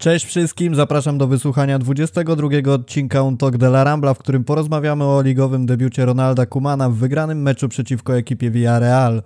[0.00, 5.04] Cześć wszystkim, zapraszam do wysłuchania 22 odcinka Un Talk de la Rambla, w którym porozmawiamy
[5.04, 9.22] o ligowym debiucie Ronalda Kumana w wygranym meczu przeciwko ekipie Villarreal.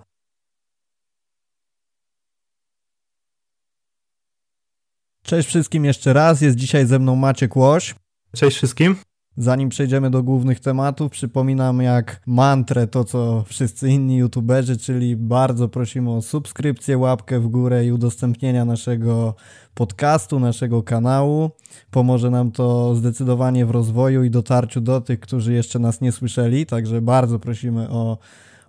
[5.23, 7.95] Cześć wszystkim jeszcze raz, jest dzisiaj ze mną Maciek Łoś.
[8.33, 8.95] Cześć wszystkim.
[9.37, 15.69] Zanim przejdziemy do głównych tematów, przypominam jak mantrę to, co wszyscy inni youtuberzy, czyli bardzo
[15.69, 19.35] prosimy o subskrypcję, łapkę w górę i udostępnienia naszego
[19.73, 21.51] podcastu, naszego kanału.
[21.91, 26.65] Pomoże nam to zdecydowanie w rozwoju i dotarciu do tych, którzy jeszcze nas nie słyszeli,
[26.65, 28.17] także bardzo prosimy o,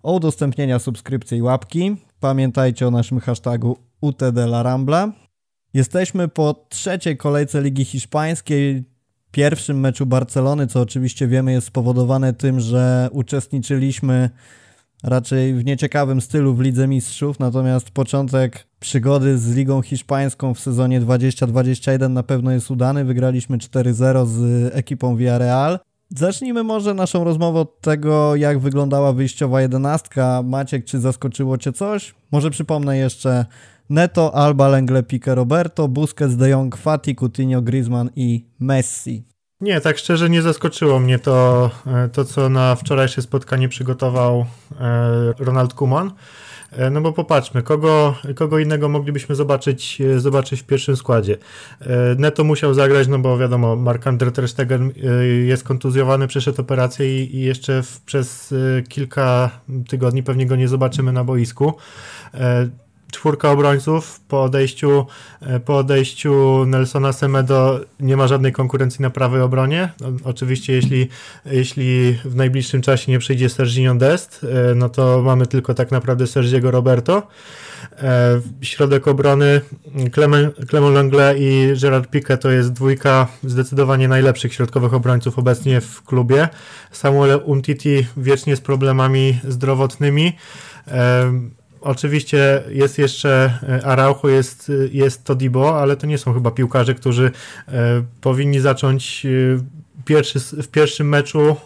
[0.02, 1.96] o udostępnienia subskrypcji i łapki.
[2.20, 5.12] Pamiętajcie o naszym hashtagu UTDLarambla.
[5.74, 8.95] Jesteśmy po trzeciej kolejce Ligi Hiszpańskiej,
[9.36, 14.30] pierwszym meczu Barcelony, co oczywiście wiemy jest spowodowane tym, że uczestniczyliśmy
[15.02, 21.00] raczej w nieciekawym stylu w Lidze Mistrzów, natomiast początek przygody z Ligą Hiszpańską w sezonie
[21.00, 23.04] 2021 na pewno jest udany.
[23.04, 24.40] Wygraliśmy 4-0 z
[24.74, 25.78] ekipą Villarreal.
[26.10, 30.42] Zacznijmy może naszą rozmowę od tego, jak wyglądała wyjściowa jedenastka.
[30.45, 32.14] Maciek, czy zaskoczyło Cię coś?
[32.32, 33.46] Może przypomnę jeszcze
[33.88, 39.24] Neto, Alba, Lengle, Pique, Roberto, Busquets, De Jong, Fati, Coutinho, Griezmann i Messi.
[39.60, 44.46] Nie, tak szczerze nie zaskoczyło mnie to, e, to co na wczorajsze spotkanie przygotował
[44.80, 46.12] e, Ronald Koeman.
[46.73, 51.37] E, no bo popatrzmy, kogo, kogo innego moglibyśmy zobaczyć, zobaczyć w pierwszym składzie.
[52.18, 54.92] Neto musiał zagrać, no bo wiadomo, Mark-André Ter Stegen
[55.46, 58.54] jest kontuzjowany, przeszedł operację i, i jeszcze w, przez
[58.88, 59.51] kilka
[59.88, 61.74] tygodni pewnie go nie zobaczymy na boisku
[63.12, 65.06] czwórka obrońców po odejściu,
[65.41, 69.93] e, po odejściu Nelsona Semedo nie ma żadnej konkurencji na prawej obronie.
[70.25, 71.09] Oczywiście jeśli,
[71.47, 76.26] jeśli w najbliższym czasie nie przyjdzie Serginho Dest, e, no to mamy tylko tak naprawdę
[76.26, 77.22] Sergiego Roberto.
[78.03, 79.60] E, środek obrony
[80.69, 86.48] Clement Langlais i Gerard Piqué to jest dwójka zdecydowanie najlepszych środkowych obrońców obecnie w klubie.
[86.91, 90.32] Samuel Umtiti wiecznie z problemami zdrowotnymi.
[91.86, 97.30] Oczywiście jest jeszcze e, Araujo, jest, jest Todibo, ale to nie są chyba piłkarze, którzy
[97.69, 99.28] e, powinni zacząć e,
[100.04, 101.56] pierwszy, w pierwszym meczu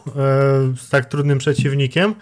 [0.76, 2.14] z tak trudnym przeciwnikiem.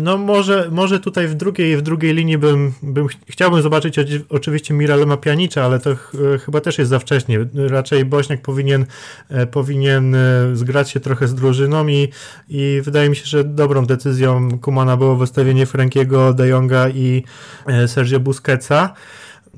[0.00, 3.96] No może, może tutaj w drugiej, w drugiej linii bym, bym chciałbym zobaczyć
[4.28, 6.12] oczywiście Miralema Pianicza, ale to ch
[6.44, 7.38] chyba też jest za wcześnie.
[7.54, 8.86] Raczej Bośniak powinien,
[9.28, 10.20] e, powinien e,
[10.52, 12.08] zgrać się trochę z drużyną i,
[12.48, 17.24] i wydaje mi się, że dobrą decyzją Kumana było wystawienie Frankiego, De Jonga i
[17.66, 18.94] e, Sergio Busquetsa.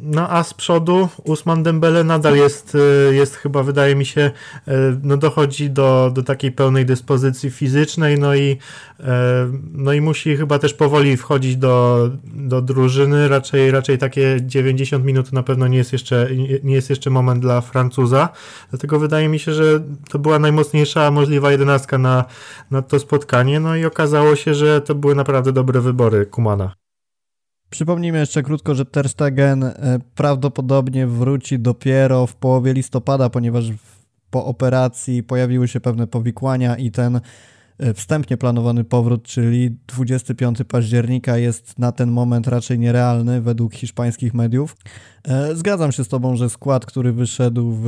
[0.00, 4.30] No a z przodu Usman Dembele nadal jest, y, jest chyba, wydaje mi się,
[4.68, 8.50] y, no dochodzi do, do takiej pełnej dyspozycji fizycznej, no i,
[9.00, 9.04] y,
[9.72, 13.28] no i musi chyba też powoli wchodzić do, do drużyny.
[13.28, 16.28] Raczej, raczej takie 90 minut na pewno nie jest, jeszcze,
[16.62, 18.28] nie jest jeszcze moment dla Francuza.
[18.70, 19.80] Dlatego wydaje mi się, że
[20.10, 22.24] to była najmocniejsza możliwa jedenastka na,
[22.70, 23.60] na to spotkanie.
[23.60, 26.85] No i okazało się, że to były naprawdę dobre wybory Kumana.
[27.76, 33.64] Przypomnijmy jeszcze krótko, że Ter Stegen e, prawdopodobnie wróci dopiero w połowie listopada, ponieważ
[34.30, 37.20] po operacji pojawiły się pewne powikłania i ten
[37.94, 44.76] wstępnie planowany powrót, czyli 25 października jest na ten moment raczej nierealny według hiszpańskich mediów.
[45.24, 47.84] E, zgadzam się z Tobą, że skład, który wyszedł w,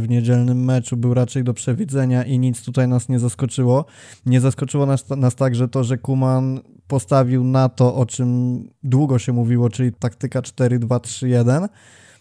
[0.00, 3.84] w niedzielnym meczu był raczej do przewidzenia i nic tutaj nas nie zaskoczyło.
[4.26, 9.32] Nie zaskoczyło nas, nas także to, że Kuman postawił na to, o czym długo się
[9.32, 11.68] mówiło, czyli taktyka 4-2-3-1.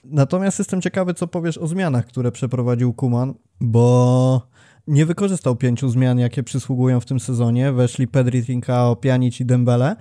[0.04, 4.42] Natomiast jestem ciekawy, co powiesz o zmianach, które przeprowadził Kuman, bo
[4.90, 7.72] nie wykorzystał pięciu zmian, jakie przysługują w tym sezonie.
[7.72, 9.96] Weszli Pedri, Trincao, Pjanic i Dembele.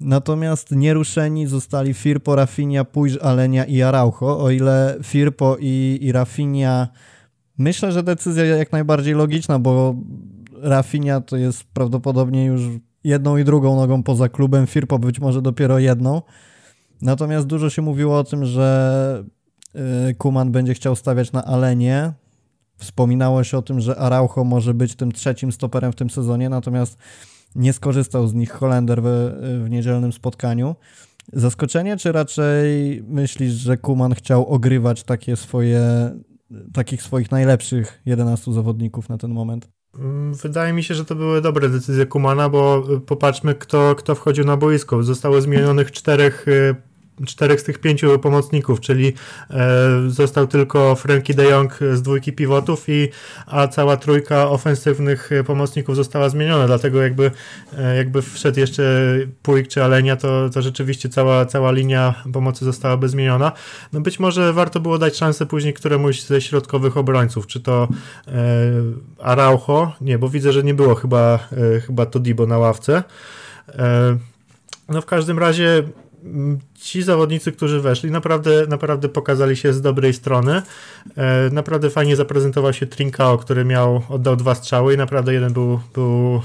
[0.00, 4.38] Natomiast nieruszeni zostali Firpo, Rafinha, Puig, Alenia i Araujo.
[4.38, 6.88] O ile Firpo i, i Rafinha
[7.58, 9.94] myślę, że decyzja jak najbardziej logiczna, bo
[10.52, 12.62] Rafinha to jest prawdopodobnie już
[13.04, 16.22] jedną i drugą nogą poza klubem, Firpo być może dopiero jedną.
[17.02, 19.24] Natomiast dużo się mówiło o tym, że
[20.10, 22.12] y, Kuman będzie chciał stawiać na Alenie.
[22.76, 26.98] Wspominało się o tym, że Araujo może być tym trzecim stoperem w tym sezonie, natomiast
[27.54, 29.06] nie skorzystał z nich Holender w,
[29.64, 30.76] w niedzielnym spotkaniu.
[31.32, 36.10] Zaskoczenie, czy raczej myślisz, że Kuman chciał ogrywać takie swoje,
[36.72, 39.68] takich swoich najlepszych 11 zawodników na ten moment?
[39.98, 44.14] Mm, wydaje mi się, że to były dobre decyzje Kumana, bo y, popatrzmy, kto, kto
[44.14, 45.02] wchodził na boisko.
[45.02, 46.74] Zostało zmienionych czterech y,
[47.24, 49.12] czterech z tych pięciu pomocników, czyli
[49.50, 53.08] e, został tylko Frankie de Jong z dwójki pivotów, i,
[53.46, 57.30] a cała trójka ofensywnych pomocników została zmieniona, dlatego jakby,
[57.78, 63.08] e, jakby wszedł jeszcze Puig czy Alenia, to, to rzeczywiście cała, cała linia pomocy zostałaby
[63.08, 63.52] zmieniona.
[63.92, 67.88] No być może warto było dać szansę później któremuś ze środkowych obrońców, czy to
[68.28, 68.32] e,
[69.18, 71.48] Araujo, nie, bo widzę, że nie było chyba,
[71.86, 73.02] chyba Todibo na ławce.
[74.88, 75.82] No w każdym razie
[76.74, 80.62] ci zawodnicy, którzy weszli, naprawdę, naprawdę pokazali się z dobrej strony.
[81.16, 85.80] E, naprawdę fajnie zaprezentował się Trinkao, który miał, oddał dwa strzały i naprawdę jeden był,
[85.94, 86.40] był e,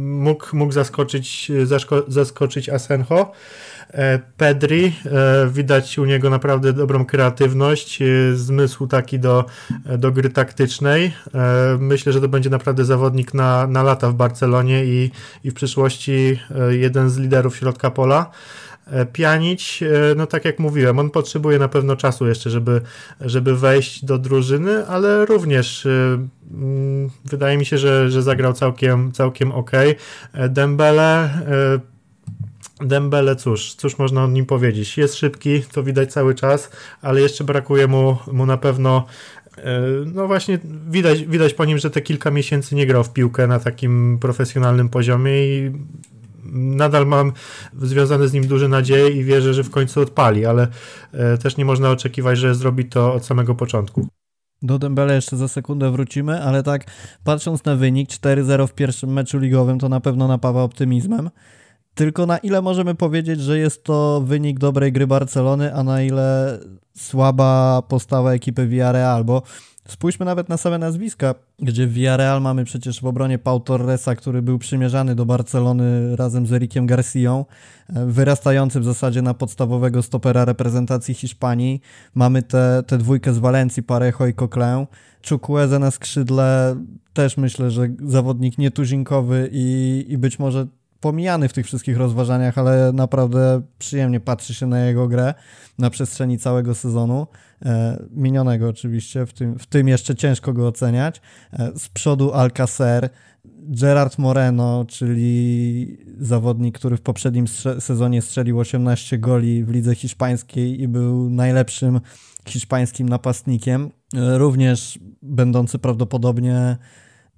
[0.00, 1.52] mógł, mógł zaskoczyć,
[2.08, 3.32] zaskoczyć Asenjo.
[3.92, 4.92] E, Pedri,
[5.48, 7.98] widać u niego naprawdę dobrą kreatywność,
[8.34, 9.44] zmysł taki do,
[9.98, 11.12] do gry taktycznej.
[11.78, 15.10] Myślę, że to będzie naprawdę zawodnik na, na lata w Barcelonie i,
[15.44, 16.40] i w przyszłości
[16.70, 18.30] jeden z liderów środka pola.
[18.90, 22.80] E, pianić, e, no tak jak mówiłem, on potrzebuje na pewno czasu jeszcze, żeby,
[23.20, 25.90] żeby wejść do drużyny, ale również e,
[26.50, 29.70] mm, wydaje mi się, że, że zagrał całkiem, całkiem ok.
[30.48, 31.30] Dembele
[32.80, 34.98] Dembele, cóż, cóż można o nim powiedzieć?
[34.98, 36.70] Jest szybki, to widać cały czas,
[37.02, 39.06] ale jeszcze brakuje mu, mu na pewno
[40.14, 40.58] no właśnie
[40.90, 44.88] widać, widać po nim, że te kilka miesięcy nie grał w piłkę na takim profesjonalnym
[44.88, 45.72] poziomie i
[46.52, 47.32] nadal mam
[47.82, 50.68] związane z nim duże nadzieje i wierzę, że w końcu odpali, ale
[51.12, 54.06] e, też nie można oczekiwać, że zrobi to od samego początku.
[54.62, 56.84] Do Dembele jeszcze za sekundę wrócimy, ale tak
[57.24, 61.30] patrząc na wynik 4-0 w pierwszym meczu ligowym to na pewno napawa optymizmem.
[62.00, 66.58] Tylko na ile możemy powiedzieć, że jest to wynik dobrej gry Barcelony, a na ile
[66.96, 69.42] słaba postawa ekipy Villarreal, bo
[69.88, 74.42] Spójrzmy nawet na same nazwiska, gdzie w Villarreal mamy przecież w obronie Pau Torresa, który
[74.42, 77.44] był przymierzany do Barcelony razem z Erikiem Garcią,
[77.88, 81.80] e, wyrastający w zasadzie na podstawowego stopera reprezentacji Hiszpanii.
[82.14, 84.86] Mamy tę te, te dwójkę z Walencji, Parejo i Coquelin.
[85.28, 86.76] Chukwueze na skrzydle
[87.12, 90.66] też myślę, że zawodnik nietuzinkowy i, i być może
[91.00, 95.34] pomijany w tych wszystkich rozważaniach, ale naprawdę przyjemnie patrzy się na jego grę
[95.78, 97.26] na przestrzeni całego sezonu.
[97.64, 101.20] E, minionego oczywiście, w tym, w tym jeszcze ciężko go oceniać.
[101.52, 103.10] E, z przodu Alcacer,
[103.62, 107.48] Gerard Moreno, czyli zawodnik, który w poprzednim
[107.78, 112.00] sezonie strzelił 18 goli w lidze hiszpańskiej i był najlepszym
[112.46, 116.76] hiszpańskim napastnikiem, e, również będący prawdopodobnie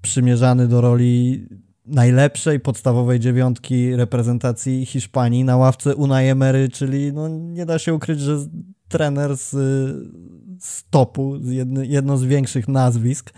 [0.02, 1.46] przymierzany do roli
[1.86, 8.20] najlepszej podstawowej dziewiątki reprezentacji Hiszpanii na ławce Unai Emery, czyli no, nie da się ukryć,
[8.20, 8.38] że
[8.88, 9.50] trener z,
[10.60, 13.32] z topu, jedny, jedno z większych nazwisk.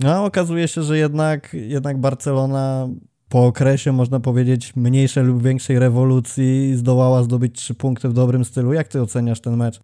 [0.00, 2.88] No, okazuje się, że jednak, jednak Barcelona
[3.28, 8.72] po okresie, można powiedzieć, mniejszej lub większej rewolucji zdołała zdobyć trzy punkty w dobrym stylu.
[8.72, 9.80] Jak ty oceniasz ten mecz?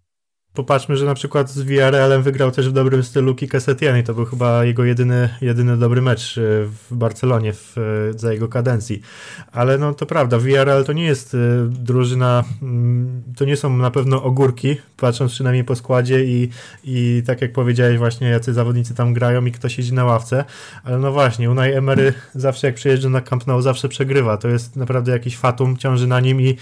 [0.53, 4.13] Popatrzmy, że na przykład z VRL-em wygrał też w dobrym stylu Kika Setién i to
[4.13, 9.01] był chyba jego jedyny, jedyny dobry mecz e, w Barcelonie w, e, za jego kadencji.
[9.51, 11.37] Ale no to prawda, VRL to nie jest e,
[11.69, 16.49] drużyna, mm, to nie są na pewno ogórki, patrząc przynajmniej po składzie i,
[16.83, 20.45] i tak jak powiedziałeś właśnie, jacy zawodnicy tam grają i kto siedzi na ławce.
[20.83, 24.37] Ale no właśnie, Unai Emery zawsze jak przyjeżdża na Camp Nou zawsze przegrywa.
[24.37, 26.57] To jest naprawdę jakiś fatum, ciąży na nim i,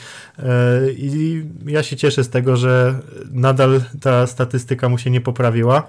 [0.98, 3.00] i ja się cieszę z tego, że
[3.32, 5.88] nadal ta statystyka mu się nie poprawiła.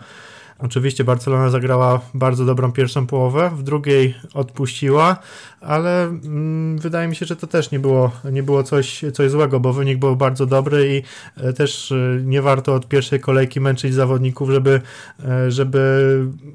[0.63, 5.17] Oczywiście Barcelona zagrała bardzo dobrą pierwszą połowę, w drugiej odpuściła,
[5.61, 9.61] ale mm, wydaje mi się, że to też nie było, nie było coś, coś złego,
[9.61, 11.03] bo wynik był bardzo dobry i
[11.43, 14.81] e, też e, nie warto od pierwszej kolejki męczyć zawodników, żeby,
[15.25, 15.83] e, żeby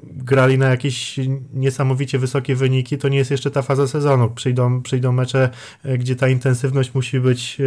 [0.04, 1.20] grali na jakieś
[1.54, 2.98] niesamowicie wysokie wyniki.
[2.98, 4.30] To nie jest jeszcze ta faza sezonu.
[4.30, 5.50] Przyjdą, przyjdą mecze,
[5.98, 7.58] gdzie ta intensywność musi być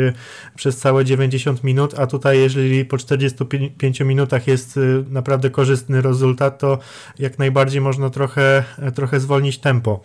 [0.56, 4.80] przez całe 90 minut, a tutaj jeżeli po 45 minutach jest
[5.10, 6.80] naprawdę korzystny rezultat, to
[7.20, 8.64] jak najbardziej można trochę,
[8.96, 10.02] trochę zwolnić tempo.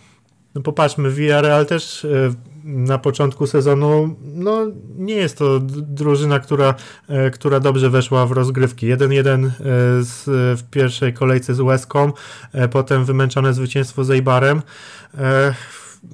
[0.57, 2.09] No popatrzmy, Villarreal też e,
[2.65, 4.67] na początku sezonu no
[4.97, 6.75] nie jest to drużyna, która,
[7.09, 8.87] e, która dobrze weszła w rozgrywki.
[8.87, 9.51] 1-1 e,
[10.57, 12.13] w pierwszej kolejce z Łeską,
[12.71, 14.63] potem wymęczone zwycięstwo z Eibarem.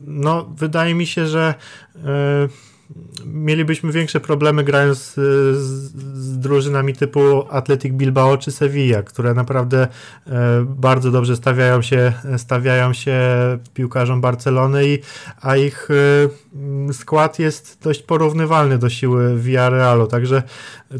[0.07, 1.55] No wydaje mi się, że
[3.25, 5.15] mielibyśmy większe problemy grając z,
[5.57, 7.21] z, drużynami typu
[7.51, 9.89] Athletic Bilbao czy Sevilla, które naprawdę
[10.27, 13.21] e, bardzo dobrze stawiają się, stawiają się
[13.75, 14.99] piłkarzom Barcelony, i,
[15.41, 15.89] a ich
[16.91, 20.43] e, skład jest dość porównywalny do siły Villarrealu, także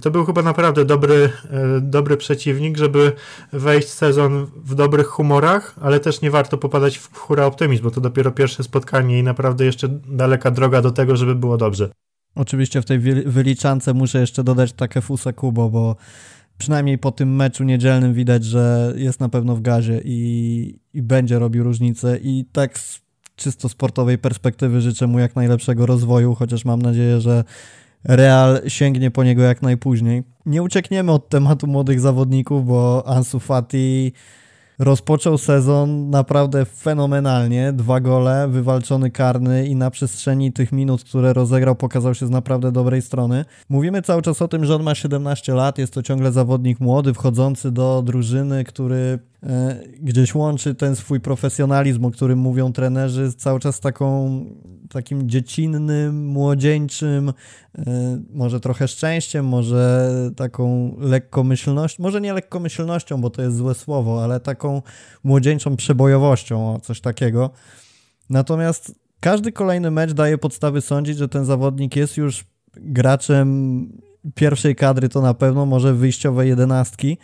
[0.03, 3.13] to był chyba naprawdę dobry, e, dobry przeciwnik, żeby
[3.53, 8.01] wejść sezon w dobrych humorach, ale też nie warto popadać w hura optymizm, bo to
[8.01, 11.82] dopiero pierwsze spotkanie i naprawdę jeszcze daleka droga do tego, żeby było dobrze.
[12.35, 15.97] Oczywiście w tej wyliczance muszę jeszcze dodać takie fusa Kubo, bo
[16.59, 21.39] przynajmniej po tym meczu niedzielnym widać, że jest na pewno w gazie i, i będzie
[21.39, 23.01] robił różnicę i tak z
[23.37, 27.45] czysto sportowej perspektywy życzę mu jak najlepszego rozwoju, chociaż mam nadzieję, że
[28.05, 30.23] Real sięgnie po niego jak najpóźniej.
[30.47, 34.13] Nie uciekniemy od tematu młodych zawodników, bo Ansu Fati
[34.79, 37.73] rozpoczął sezon naprawdę fenomenalnie.
[37.73, 42.73] Dwa gole, wywalczony karny i na przestrzeni tych minut, które rozegrał, pokazał się z naprawdę
[42.73, 43.45] dobrej strony.
[43.69, 47.15] Mówimy cały czas o tym, że on ma 17 lat, jest to ciągle zawodnik młody,
[47.15, 49.19] wchodzący do drużyny, który
[50.01, 54.45] gdzieś łączy ten swój profesjonalizm, o którym mówią trenerzy, cały czas taką,
[54.91, 57.33] takim dziecinnym, młodzieńczym,
[57.79, 57.83] e,
[58.31, 64.41] może trochę szczęściem, może taką lekkomyślnością, może nie lekkomyślnością, bo to jest złe słowo, ale
[64.41, 64.83] taką
[65.25, 67.51] młodzieńczą przebojowością, coś takiego.
[68.31, 72.45] Natomiast każdy kolejny mecz daje podstawy sądzić, że ten zawodnik jest już
[72.77, 73.89] graczem
[74.35, 77.19] pierwszej kadry, to na pewno, może wyjściowej jedenastki.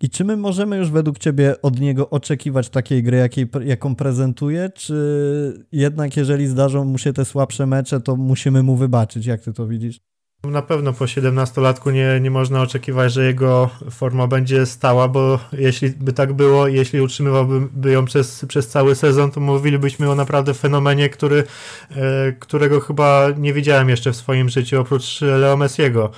[0.00, 4.70] I czy my możemy już według Ciebie od niego oczekiwać takiej gry, jakiej, jaką prezentuje,
[4.74, 9.26] czy jednak jeżeli zdarzą mu się te słabsze mecze, to musimy mu wybaczyć?
[9.26, 10.00] Jak Ty to widzisz?
[10.44, 15.90] Na pewno po 17-latku nie, nie można oczekiwać, że jego forma będzie stała, bo jeśli
[15.90, 21.08] by tak było, jeśli utrzymywałby ją przez, przez cały sezon, to mówilibyśmy o naprawdę fenomenie,
[21.08, 21.44] który,
[21.90, 26.10] e, którego chyba nie widziałem jeszcze w swoim życiu oprócz Leo Messiego.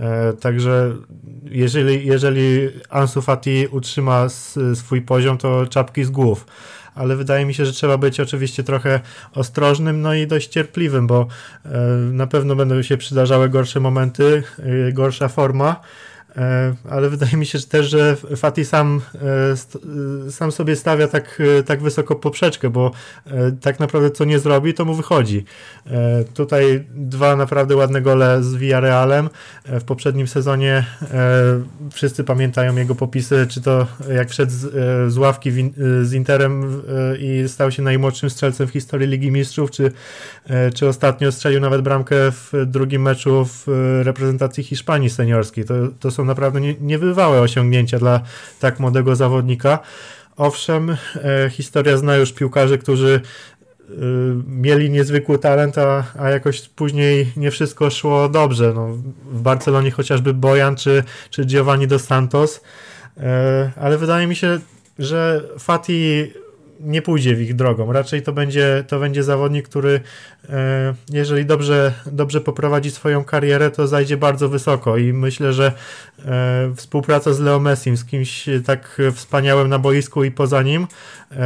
[0.00, 0.92] E, także
[1.44, 4.28] jeżeli, jeżeli Ansu Fati utrzyma
[4.74, 6.46] swój poziom, to czapki z głów.
[6.94, 9.00] Ale wydaje mi się, że trzeba być oczywiście trochę
[9.34, 11.26] ostrożnym, no i dość cierpliwym, bo
[11.64, 11.68] e,
[12.12, 15.80] na pewno będą się przydarzały gorsze momenty, e, gorsza forma
[16.90, 19.00] ale wydaje mi się że też, że Fati sam,
[20.26, 22.90] e, sam sobie stawia tak, e, tak wysoko poprzeczkę, bo
[23.60, 25.44] tak naprawdę co nie zrobi, to mu wychodzi.
[26.34, 29.28] Tutaj dwa naprawdę ładne gole z Villarrealem.
[29.64, 30.86] W poprzednim sezonie
[31.92, 35.52] wszyscy pamiętają jego popisy, czy to jak wszedł z, z ławki
[36.02, 36.82] z Interem
[37.18, 39.92] i stał się najmłodszym strzelcem w historii Ligi Mistrzów, czy,
[40.74, 43.66] czy ostatnio strzelił nawet bramkę w drugim meczu w
[44.02, 45.64] reprezentacji Hiszpanii seniorskiej.
[45.64, 48.20] To, to są naprawdę nie, niebywałe osiągnięcia dla
[48.60, 49.78] tak młodego zawodnika.
[50.36, 53.92] Owszem, e, historia zna już piłkarzy, którzy e,
[54.46, 58.72] mieli niezwykły talent, a, a jakoś później nie wszystko szło dobrze.
[58.74, 58.88] No,
[59.32, 62.60] w Barcelonie chociażby Bojan czy, czy Giovanni dos Santos,
[63.16, 64.58] e, ale wydaje mi się,
[64.98, 66.32] że Fati
[66.80, 67.92] nie pójdzie w ich drogą.
[67.92, 70.00] Raczej to będzie, to będzie zawodnik, który
[70.48, 75.72] e, jeżeli dobrze, dobrze poprowadzi swoją karierę, to zajdzie bardzo wysoko i myślę, że
[76.24, 80.86] e, współpraca z Leo Messim, z kimś tak wspaniałym na boisku i poza nim,
[81.32, 81.36] e,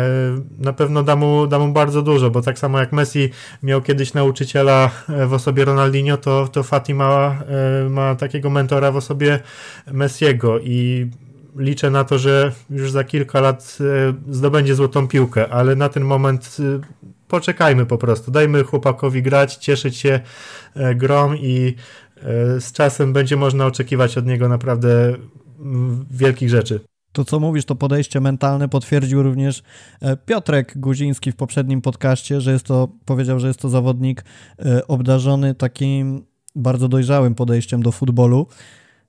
[0.58, 3.30] na pewno da mu, da mu bardzo dużo, bo tak samo jak Messi
[3.62, 4.90] miał kiedyś nauczyciela
[5.26, 7.42] w osobie Ronaldinho, to, to Fati ma,
[7.90, 9.40] ma takiego mentora w osobie
[9.92, 11.10] Messiego i
[11.60, 16.04] liczę na to, że już za kilka lat e, zdobędzie złotą piłkę, ale na ten
[16.04, 16.80] moment e,
[17.28, 18.30] poczekajmy po prostu.
[18.30, 20.20] Dajmy chłopakowi grać, cieszyć się
[20.74, 21.74] e, grom i
[22.58, 25.14] z czasem będzie można oczekiwać od niego naprawdę
[25.60, 26.80] mm, wielkich rzeczy.
[27.12, 29.62] To, co mówisz, to podejście mentalne potwierdził również
[30.26, 34.24] Piotrek Guziński w poprzednim podcaście, że jest to, powiedział, że jest to zawodnik
[34.88, 36.24] obdarzony takim
[36.54, 38.46] bardzo dojrzałym podejściem do futbolu.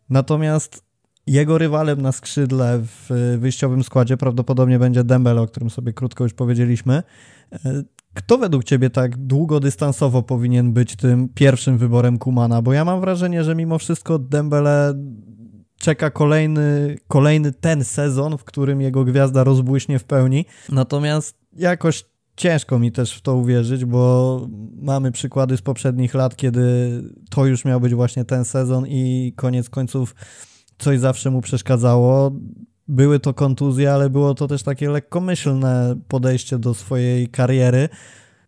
[0.09, 0.90] Natomiast
[1.27, 6.33] jego rywalem na skrzydle w wyjściowym składzie prawdopodobnie będzie Dembele, o którym sobie krótko już
[6.33, 7.03] powiedzieliśmy.
[7.53, 12.61] E, kto według Ciebie tak długodystansowo powinien być tym pierwszym wyborem Kumana?
[12.61, 14.93] Bo ja mam wrażenie, że mimo wszystko Dembele
[15.77, 20.45] czeka kolejny, kolejny ten sezon, w którym jego gwiazda rozbłyśnie w pełni.
[20.69, 24.47] Natomiast jakoś ciężko mi też w to uwierzyć, bo
[24.81, 26.91] mamy przykłady z poprzednich lat, kiedy
[27.29, 30.15] to już miał być właśnie ten sezon i koniec końców
[30.81, 32.31] coś zawsze mu przeszkadzało.
[32.87, 37.89] Były to kontuzje, ale było to też takie lekkomyślne podejście do swojej kariery,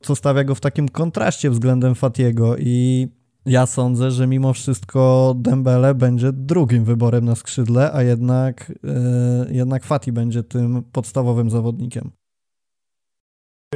[0.01, 3.07] co stawia go w takim kontraście względem Fatiego i
[3.45, 9.83] ja sądzę, że mimo wszystko Dembele będzie drugim wyborem na skrzydle, a jednak, yy, jednak
[9.83, 12.11] Fati będzie tym podstawowym zawodnikiem.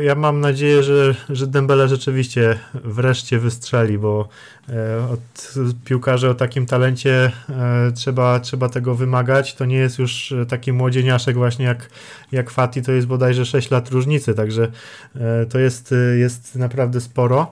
[0.01, 4.27] Ja mam nadzieję, że, że Dembele rzeczywiście wreszcie wystrzeli, bo
[4.69, 5.53] e, od
[5.85, 9.55] piłkarzy o takim talencie e, trzeba, trzeba tego wymagać.
[9.55, 11.89] To nie jest już taki młodzieniaszek właśnie jak,
[12.31, 14.67] jak Fati, to jest bodajże 6 lat różnicy, także
[15.15, 17.51] e, to jest, jest naprawdę sporo.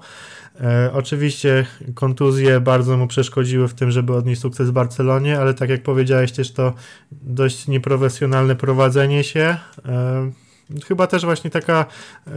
[0.94, 5.84] Oczywiście kontuzje bardzo mu przeszkodziły w tym, żeby odnieść sukces w Barcelonie, ale tak jak
[5.84, 6.74] powiedziałeś też to
[7.12, 9.58] dość nieprofesjonalne prowadzenie się.
[10.88, 11.86] Chyba też właśnie taka
[12.28, 12.32] e,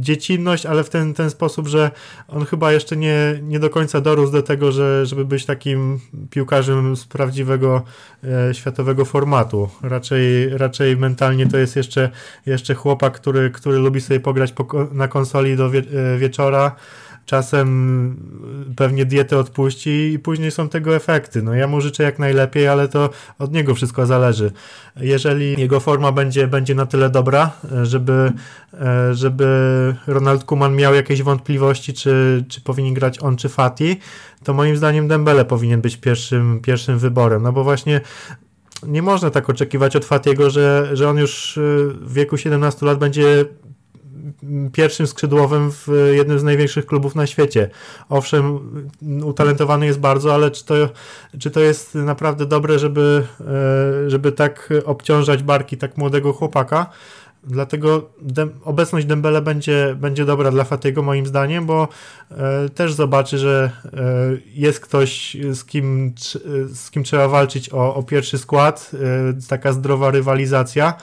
[0.00, 1.90] dziecinność, ale w ten, ten sposób, że
[2.28, 6.96] on chyba jeszcze nie, nie do końca dorósł do tego, że, żeby być takim piłkarzem
[6.96, 7.82] z prawdziwego
[8.24, 9.68] e, światowego formatu.
[9.82, 12.10] Raczej, raczej mentalnie to jest jeszcze,
[12.46, 15.82] jeszcze chłopak, który, który lubi sobie pograć po, na konsoli do wie,
[16.14, 16.76] e, wieczora,
[17.26, 18.16] czasem
[18.76, 21.42] pewnie dietę odpuści i później są tego efekty.
[21.42, 24.52] No ja mu życzę jak najlepiej, ale to od niego wszystko zależy.
[24.96, 27.50] Jeżeli jego forma będzie, będzie na tyle dobra,
[27.82, 28.32] żeby,
[29.12, 29.46] żeby
[30.06, 33.96] Ronald Kuman miał jakieś wątpliwości, czy, czy powinien grać on czy Fati,
[34.44, 38.00] to moim zdaniem Dembele powinien być pierwszym, pierwszym wyborem, no bo właśnie
[38.86, 41.58] nie można tak oczekiwać od Fatiego, że, że on już
[42.00, 43.44] w wieku 17 lat będzie
[44.72, 47.70] pierwszym skrzydłowym w jednym z największych klubów na świecie.
[48.08, 48.58] Owszem,
[49.24, 50.74] utalentowany jest bardzo, ale czy to,
[51.38, 56.90] czy to jest naprawdę dobre, żeby, e, żeby tak obciążać barki tak młodego chłopaka?
[57.44, 61.88] Dlatego dem, obecność Dembele będzie, będzie dobra dla Fatiego moim zdaniem, bo
[62.30, 63.90] e, też zobaczy, że e,
[64.54, 66.14] jest ktoś, z kim,
[66.74, 70.94] z kim trzeba walczyć o, o pierwszy skład, e, taka zdrowa rywalizacja.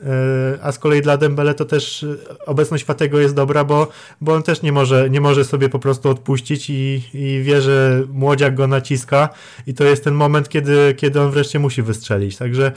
[0.00, 2.06] E, a z kolei dla Dembele to też
[2.46, 3.88] obecność Fatego jest dobra, bo,
[4.20, 8.02] bo on też nie może, nie może sobie po prostu odpuścić i, i wie, że
[8.08, 9.28] młodziak go naciska
[9.66, 12.36] i to jest ten moment, kiedy, kiedy on wreszcie musi wystrzelić.
[12.36, 12.72] Także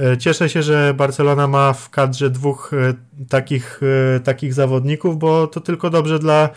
[0.00, 2.94] e, cieszę się, że Barcelona ma w kadrze dwóch e,
[3.28, 3.80] takich,
[4.24, 6.48] takich zawodników, bo to tylko dobrze dla,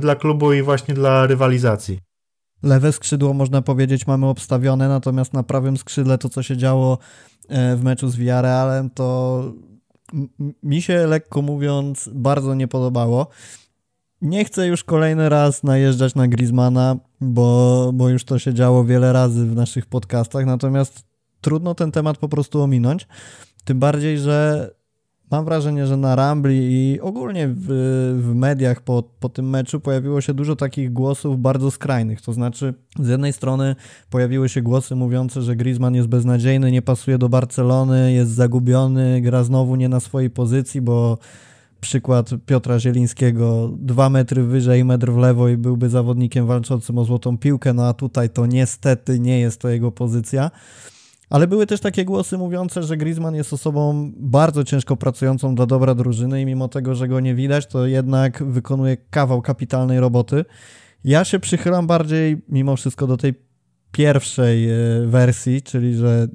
[0.00, 2.11] dla klubu i właśnie dla rywalizacji.
[2.62, 6.98] Lewe skrzydło można powiedzieć mamy obstawione, natomiast na prawym skrzydle to co się działo
[7.48, 9.42] E, w meczu z Villarrealem, to
[10.62, 13.26] mi się lekko mówiąc bardzo nie podobało.
[14.22, 19.12] Nie chcę już kolejny raz najeżdżać na Griezmana, bo, bo już to się działo wiele
[19.12, 21.04] razy w naszych podcastach, natomiast
[21.40, 23.06] trudno ten temat po prostu ominąć.
[23.64, 24.70] Tym bardziej, że
[25.32, 27.66] mam wrażenie, że na Rambli i ogólnie w,
[28.22, 32.20] w mediach po, po tym meczu pojawiło się dużo takich głosów bardzo skrajnych.
[32.20, 33.76] To znaczy, z jednej strony
[34.10, 39.44] pojawiły się głosy mówiące, że Griezmann jest beznadziejny, nie pasuje do Barcelony, jest zagubiony, gra
[39.44, 41.18] znowu nie na swojej pozycji, bo
[41.80, 47.38] przykład Piotra Zielińskiego, dwa metry wyżej, metr w lewo i byłby zawodnikiem walczącym o złotą
[47.38, 50.50] piłkę, no a tutaj to niestety nie jest to jego pozycja.
[51.32, 55.94] Ale były też takie głosy mówiące, że Griezmann jest osobą bardzo ciężko pracującą dla dobra
[55.94, 60.44] drużyny i mimo tego, że go nie widać, to jednak wykonuje kawał kapitalnej roboty.
[61.04, 63.34] Ja się przychylam bardziej mimo wszystko do tej
[63.92, 66.28] pierwszej e, wersji, czyli że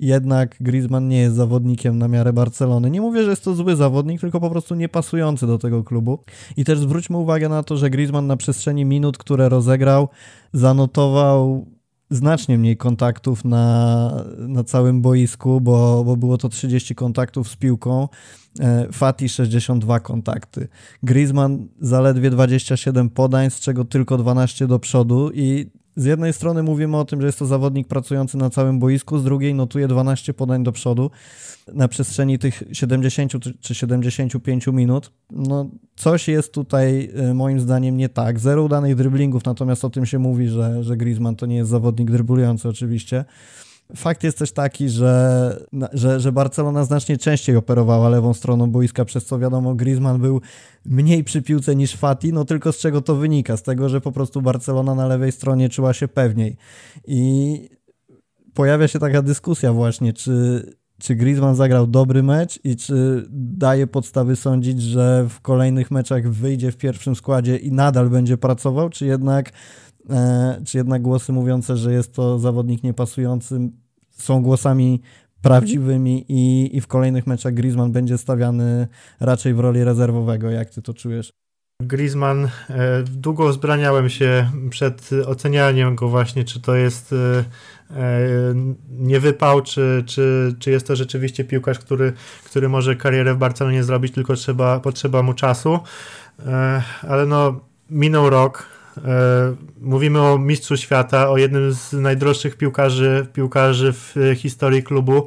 [0.00, 2.90] jednak Griezmann nie jest zawodnikiem na miarę Barcelony.
[2.90, 6.18] Nie mówię, że jest to zły zawodnik, tylko po prostu nie pasujący do tego klubu.
[6.56, 10.08] I też zwróćmy uwagę na to, że Griezmann na przestrzeni minut, które rozegrał,
[10.52, 11.66] zanotował
[12.10, 18.08] znacznie mniej kontaktów na, na całym boisku, bo, bo było to 30 kontaktów z piłką,
[18.60, 20.68] e, Fati 62 kontakty,
[21.02, 26.96] Griezmann zaledwie 27 podań, z czego tylko 12 do przodu i z jednej strony mówimy
[26.96, 30.64] o tym, że jest to zawodnik pracujący na całym boisku, z drugiej notuje 12 podań
[30.64, 31.10] do przodu
[31.74, 35.12] na przestrzeni tych 70 czy 75 minut.
[35.30, 38.38] No, coś jest tutaj y, moim zdaniem nie tak.
[38.38, 42.10] Zero udanych driblingów, natomiast o tym się mówi, że, że Griezmann to nie jest zawodnik
[42.10, 43.24] dryblujący oczywiście.
[43.96, 49.26] Fakt jest też taki, że, że, że Barcelona znacznie częściej operowała lewą stroną boiska, przez
[49.26, 50.40] co wiadomo, Griezmann był
[50.84, 53.56] mniej przy piłce niż Fati, no tylko z czego to wynika?
[53.56, 56.56] Z tego, że po prostu Barcelona na lewej stronie czuła się pewniej.
[57.06, 57.60] I
[58.54, 60.66] pojawia się taka dyskusja właśnie, czy,
[60.98, 66.72] czy Griezmann zagrał dobry mecz i czy daje podstawy sądzić, że w kolejnych meczach wyjdzie
[66.72, 69.52] w pierwszym składzie i nadal będzie pracował, czy jednak
[70.66, 73.70] czy jednak głosy mówiące, że jest to zawodnik niepasujący,
[74.10, 75.02] są głosami
[75.42, 78.88] prawdziwymi i, i w kolejnych meczach Griezmann będzie stawiany
[79.20, 80.50] raczej w roli rezerwowego.
[80.50, 81.32] Jak ty to czujesz?
[81.82, 87.44] Griezmann, e, długo zbraniałem się przed ocenianiem go właśnie, czy to jest e,
[88.90, 92.12] nie wypał, czy, czy, czy jest to rzeczywiście piłkarz, który,
[92.44, 95.78] który może karierę w Barcelonie zrobić, tylko trzeba, potrzeba mu czasu.
[97.08, 98.77] Ale no, minął rok, E,
[99.80, 105.26] mówimy o mistrzu świata, o jednym z najdroższych piłkarzy, piłkarzy w historii klubu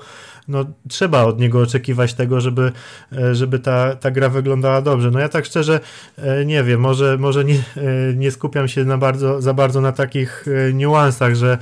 [0.51, 2.71] no, trzeba od niego oczekiwać tego, żeby,
[3.17, 5.11] e, żeby ta, ta gra wyglądała dobrze.
[5.11, 5.79] No ja tak szczerze
[6.17, 9.91] e, nie wiem, może, może nie, e, nie skupiam się na bardzo, za bardzo na
[9.91, 11.57] takich niuansach, że,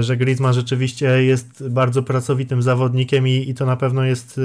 [0.00, 4.40] że Griezmann rzeczywiście jest bardzo pracowitym zawodnikiem i, i to na pewno jest,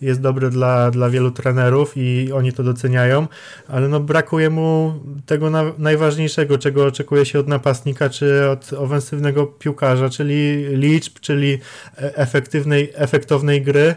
[0.00, 3.28] jest dobre dla, dla wielu trenerów i oni to doceniają,
[3.68, 4.94] ale no brakuje mu
[5.26, 11.58] tego na, najważniejszego, czego oczekuje się od napastnika czy od ofensywnego piłkarza, czyli liczb, czyli
[11.96, 12.48] efektywnej,
[12.94, 13.94] efektywnej efektownej gry.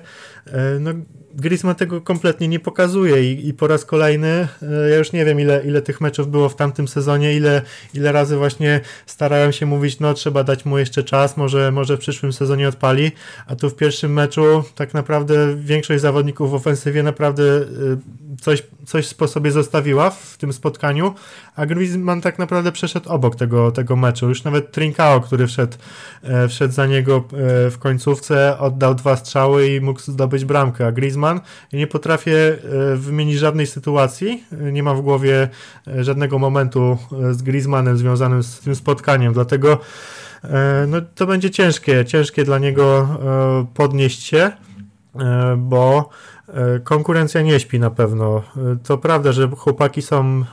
[0.80, 0.92] No,
[1.36, 5.40] Griezmann tego kompletnie nie pokazuje i, i, po raz kolejny, e, ja już nie wiem
[5.40, 7.62] ile, ile tych meczów było w tamtym sezonie, ile,
[7.94, 12.00] ile razy właśnie starałem się mówić, no trzeba dać mu jeszcze czas, może, może w
[12.00, 13.12] przyszłym sezonie odpali,
[13.48, 17.66] a tu w pierwszym meczu tak naprawdę większość zawodników w ofensywie naprawdę e,
[18.42, 21.14] coś, coś po sobie zostawiła w tym spotkaniu,
[21.56, 24.30] a Griezmann tak naprawdę przeszedł obok tego, tego meczu.
[24.30, 25.78] Już nawet Trincao, który wszedł,
[26.24, 27.24] e, wszedł za niego
[27.72, 31.40] w końcówce, oddał dwa strzały i mógł zdobyć bramkę, a Griezmann Griezmann.
[31.74, 35.50] Nie potrafię e, wymienić żadnej sytuacji, e, nie mam w głowie
[35.88, 36.98] e, żadnego momentu
[37.32, 39.80] z Griezmannem związanym z tym spotkaniem, dlatego
[40.88, 43.08] no, to będzie ciężkie, ciężkie dla niego
[43.74, 44.52] podnieść się,
[45.58, 46.10] bo
[46.84, 48.44] konkurencja nie śpi na pewno.
[48.84, 50.44] To prawda, że chłopaki są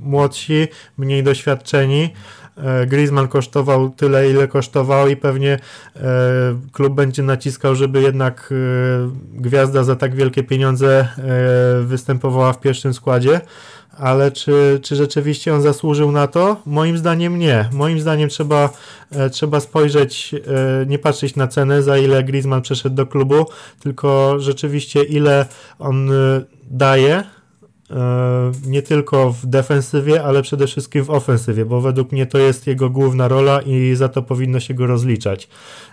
[0.00, 2.10] młodsi, mniej doświadczeni,
[2.45, 2.45] E,
[2.86, 5.58] Griezmann kosztował tyle, ile kosztował i pewnie
[5.96, 6.00] e,
[6.72, 11.08] klub będzie naciskał, żeby jednak e, gwiazda za tak wielkie pieniądze
[11.82, 13.40] występowała w pierwszym składzie.
[13.98, 16.56] Ale czy, czy rzeczywiście on zasłużył na to?
[16.66, 17.68] Moim zdaniem nie.
[17.72, 18.70] Moim zdaniem trzeba,
[19.32, 20.34] trzeba spojrzeć,
[20.86, 23.46] nie patrzeć na cenę, za ile Griezmann przeszedł do klubu,
[23.80, 25.46] tylko rzeczywiście ile
[25.78, 26.10] on
[26.70, 27.35] daje E,
[28.66, 32.90] nie tylko w defensywie, ale przede wszystkim w ofensywie, bo według mnie to jest jego
[32.90, 35.48] główna rola i za to powinno się go rozliczać.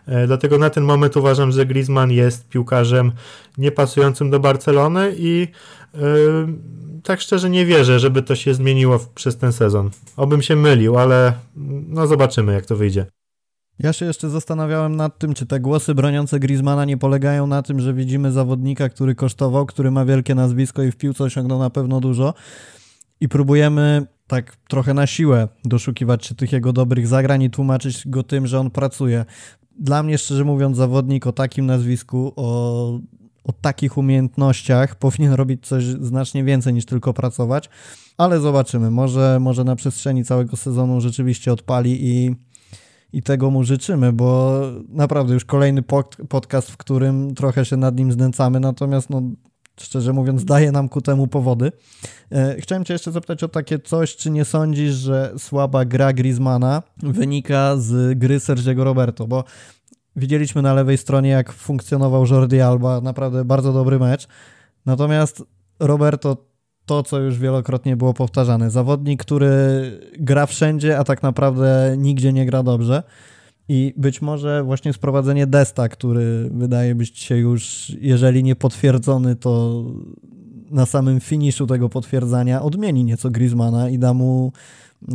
[0.06, 3.12] E, dlatego na ten moment uważam, że Griezmann jest piłkarzem
[3.58, 5.47] niepasującym do Barcelony i
[5.93, 5.99] yy,
[7.03, 9.89] tak szczerze nie wierzę, żeby to się zmieniło przez ten sezon.
[10.17, 11.34] Obym się mylił, ale
[11.88, 13.06] no zobaczymy jak to wyjdzie.
[13.80, 17.80] Ja się jeszcze zastanawiałem nad tym, czy te głosy broniące Griezmana nie polegają na tym,
[17.80, 22.00] że widzimy zawodnika, który kosztował, który ma wielkie nazwisko i w piłce osiągnął na pewno
[22.00, 22.34] dużo
[23.22, 28.24] i próbujemy tak trochę na siłę doszukiwać się tych jego dobrych zagrań i tłumaczyć go
[28.24, 29.26] tym, że on pracuje.
[29.80, 33.00] Dla mnie, szczerze mówiąc, zawodnik o takim nazwisku, o,
[33.44, 37.70] o takich umiejętnościach powinien robić coś znacznie więcej niż tylko pracować,
[38.18, 38.92] ale zobaczymy.
[38.92, 42.36] Może, może na przestrzeni całego sezonu rzeczywiście odpali i
[43.13, 45.84] i tego mu życzymy, bo naprawdę już kolejny
[46.30, 49.21] podcast, w którym trochę się nad nim znęcamy, natomiast no,
[49.80, 51.71] szczerze mówiąc daje nam ku temu powody.
[52.32, 56.84] E, chciałem cię jeszcze zapytać o takie coś, czy nie sądzisz, że słaba gra Griezmana
[56.97, 59.43] wynika z gry Sergiego Roberto, bo
[60.15, 64.28] widzieliśmy na lewej stronie jak funkcjonował Jordi Alba, naprawdę bardzo dobry mecz,
[64.86, 65.43] natomiast
[65.80, 66.53] Roberto
[66.86, 68.72] to, co już wielokrotnie było powtarzane.
[68.72, 69.52] Zawodnik, który
[70.19, 73.04] gra wszędzie, a tak naprawdę nigdzie nie gra dobrze.
[73.69, 79.84] I być może właśnie sprowadzenie Desta, który wydaje być się już, jeżeli nie potwierdzony, to
[80.72, 84.52] na samym finiszu tego potwierdzania odmieni nieco Griezmana i da mu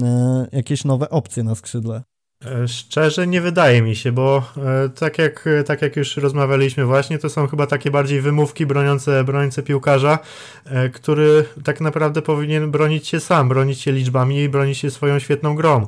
[0.03, 2.03] e, jakieś nowe opcje na skrzydle.
[2.47, 7.19] E, szczerze nie wydaje mi się, bo e, tak jak, tak jak już rozmawialiśmy właśnie,
[7.19, 10.19] to są chyba takie bardziej wymówki broniące, broniące piłkarza,
[10.65, 15.19] e, który tak naprawdę powinien bronić się sam, bronić się liczbami i bronić się swoją
[15.19, 15.87] świetną grą.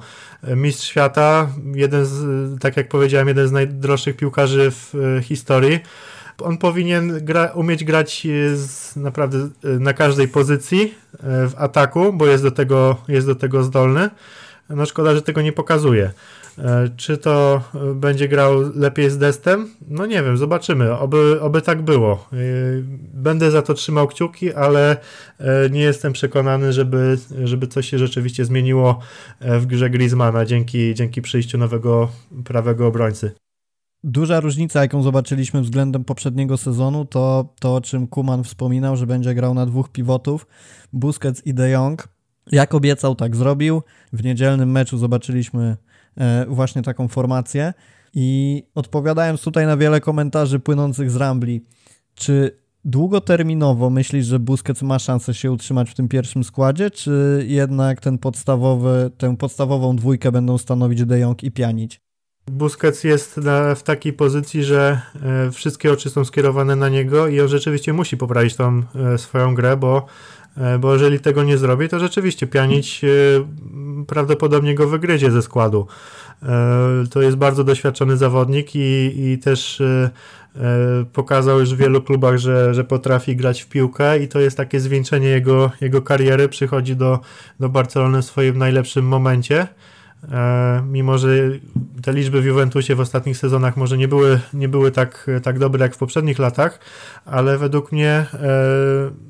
[0.56, 5.80] Mistrz świata, jeden z, tak jak powiedziałem, jeden z najdroższych piłkarzy w historii,
[6.38, 12.50] on powinien gra, umieć grać z, naprawdę na każdej pozycji w ataku, bo jest do
[12.50, 14.10] tego, jest do tego zdolny.
[14.70, 16.10] No szkoda, że tego nie pokazuje.
[16.64, 19.68] E, czy to e, będzie grał lepiej z Destem?
[19.88, 20.98] No nie wiem, zobaczymy.
[20.98, 22.12] Oby, oby tak było.
[22.12, 22.36] E,
[23.14, 24.96] będę za to trzymał kciuki, ale
[25.70, 28.98] nie jestem przekonany, żeby, żeby coś się rzeczywiście zmieniło
[29.40, 32.08] w grze Griezmana dzięki, dzięki przyjściu nowego
[32.44, 33.32] prawego obrońcy.
[34.04, 39.34] Duża różnica, jaką zobaczyliśmy względem poprzedniego sezonu, to to, o czym Kuman wspominał, że będzie
[39.34, 40.46] grał na dwóch pivotów,
[40.92, 42.08] Busquets i De Jong.
[42.52, 43.82] Jak obiecał, tak zrobił.
[44.12, 45.76] W niedzielnym meczu zobaczyliśmy
[46.48, 47.72] właśnie taką formację.
[48.14, 51.64] I odpowiadając tutaj na wiele komentarzy płynących z Rambli,
[52.14, 58.00] czy długoterminowo myślisz, że Busquets ma szansę się utrzymać w tym pierwszym składzie, czy jednak
[58.00, 62.00] ten podstawowy, tę podstawową dwójkę będą stanowić De Jong i Pianić?
[62.50, 63.40] Busquets jest
[63.76, 68.16] w takiej pozycji, że e, wszystkie oczy są skierowane na niego i on rzeczywiście musi
[68.16, 70.06] poprawić tą e, swoją grę, bo
[70.39, 70.39] E,
[70.80, 73.08] bo jeżeli tego nie zrobi, to rzeczywiście Pianić e,
[74.06, 75.86] prawdopodobnie go wygryzie ze składu.
[76.42, 79.82] E, to jest bardzo doświadczony zawodnik i, i też
[81.12, 84.80] pokazał już w wielu klubach, że, że potrafi grać w piłkę i to jest takie
[84.80, 86.48] zwieńczenie jego, jego kariery.
[86.48, 87.20] Przychodzi do,
[87.60, 89.66] do Barcelony w swoim najlepszym momencie.
[90.32, 91.28] E, mimo że
[92.02, 95.82] te liczby w Juventusie w ostatnich sezonach może nie były, nie były tak, tak dobre
[95.82, 96.78] jak w poprzednich latach,
[97.24, 98.26] ale według mnie e,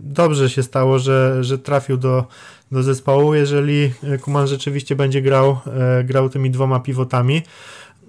[0.00, 2.26] dobrze się stało, że, że trafił do,
[2.72, 7.42] do zespołu, jeżeli Kuman rzeczywiście będzie grał, e, grał tymi dwoma pivotami,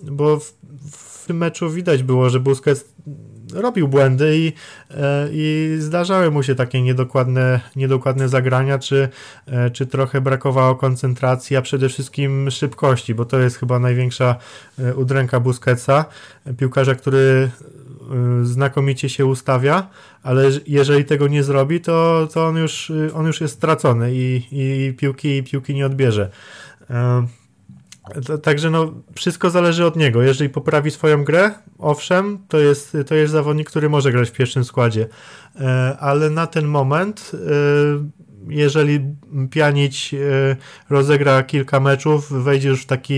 [0.04, 0.54] bo w,
[0.91, 2.86] w tym meczu widać było, że Busquets
[3.53, 4.53] robił błędy i,
[5.31, 9.09] i zdarzały mu się takie niedokładne, niedokładne zagrania, czy,
[9.73, 14.35] czy trochę brakowało koncentracji, a przede wszystkim szybkości, bo to jest chyba największa
[14.95, 16.05] udręka Busquetsa,
[16.57, 17.51] piłkarza, który
[18.43, 19.87] znakomicie się ustawia,
[20.23, 24.93] ale jeżeli tego nie zrobi, to, to on, już, on już jest stracony i, i
[24.93, 26.29] piłki, piłki nie odbierze.
[28.43, 30.21] Także no, wszystko zależy od niego.
[30.21, 34.63] Jeżeli poprawi swoją grę, owszem, to jest, to jest zawodnik, który może grać w pierwszym
[34.63, 35.08] składzie.
[35.60, 37.38] E, ale na ten moment, e,
[38.47, 39.00] jeżeli
[39.50, 40.17] Pianić e,
[40.89, 43.15] rozegra kilka meczów, wejdzie już w taki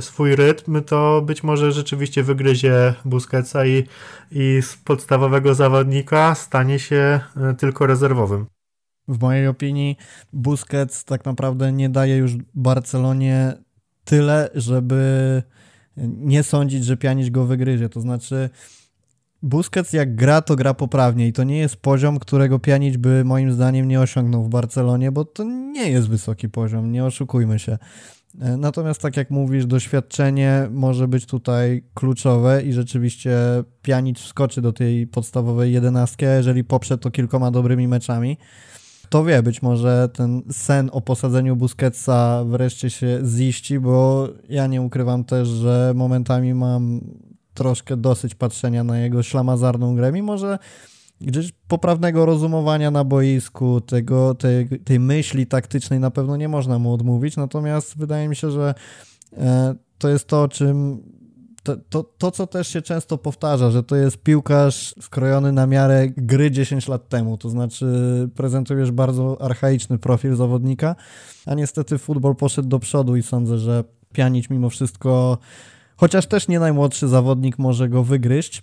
[0.00, 3.84] swój rytm, to być może rzeczywiście wygryzie Busquetsa i,
[4.30, 7.20] i z podstawowego zawodnika stanie się
[7.58, 8.46] tylko rezerwowym.
[9.08, 9.96] W mojej opinii
[10.32, 13.65] Busquets tak naprawdę nie daje już Barcelonie
[14.06, 15.42] tyle, żeby
[16.06, 17.88] nie sądzić, że Pianić go wygryzie.
[17.88, 18.50] To znaczy
[19.42, 23.52] Busquets jak gra, to gra poprawnie i to nie jest poziom, którego Pianić by moim
[23.52, 27.78] zdaniem nie osiągnął w Barcelonie, bo to nie jest wysoki poziom, nie oszukujmy się.
[28.40, 33.36] E, natomiast tak jak mówisz, doświadczenie może być tutaj kluczowe i rzeczywiście
[33.82, 38.38] Pianić wskoczy do tej podstawowej jedenastki, jeżeli poprze to kilkoma dobrymi meczami.
[39.06, 44.82] Kto wie, być może ten sen o posadzeniu Busquetsa wreszcie się ziści, bo ja nie
[44.82, 47.00] ukrywam też, że momentami mam
[47.54, 50.58] troszkę dosyć patrzenia na jego ślamazarną grę, mimo że
[51.20, 56.92] gdzieś poprawnego rozumowania na boisku, tego, tej, tej myśli taktycznej na pewno nie można mu
[56.92, 58.74] odmówić, natomiast wydaje mi się, że
[59.36, 61.02] e, to jest to, czym
[61.66, 66.08] to, to, to, co też się często powtarza, że to jest piłkarz skrojony na miarę
[66.08, 67.86] gry 10 lat temu, to znaczy
[68.34, 70.96] prezentujesz bardzo archaiczny profil zawodnika,
[71.46, 75.38] a niestety futbol poszedł do przodu i sądzę, że Pianić mimo wszystko,
[75.96, 78.62] chociaż też nie najmłodszy zawodnik może go wygryźć.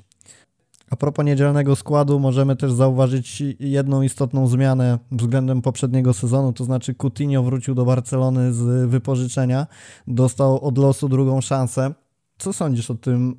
[0.89, 6.96] A propos niedzielnego składu, możemy też zauważyć jedną istotną zmianę względem poprzedniego sezonu, to znaczy
[6.96, 9.68] Coutinho wrócił do Barcelony z wypożyczenia,
[10.08, 11.94] dostał od losu drugą szansę
[12.43, 13.36] co sądzisz o tym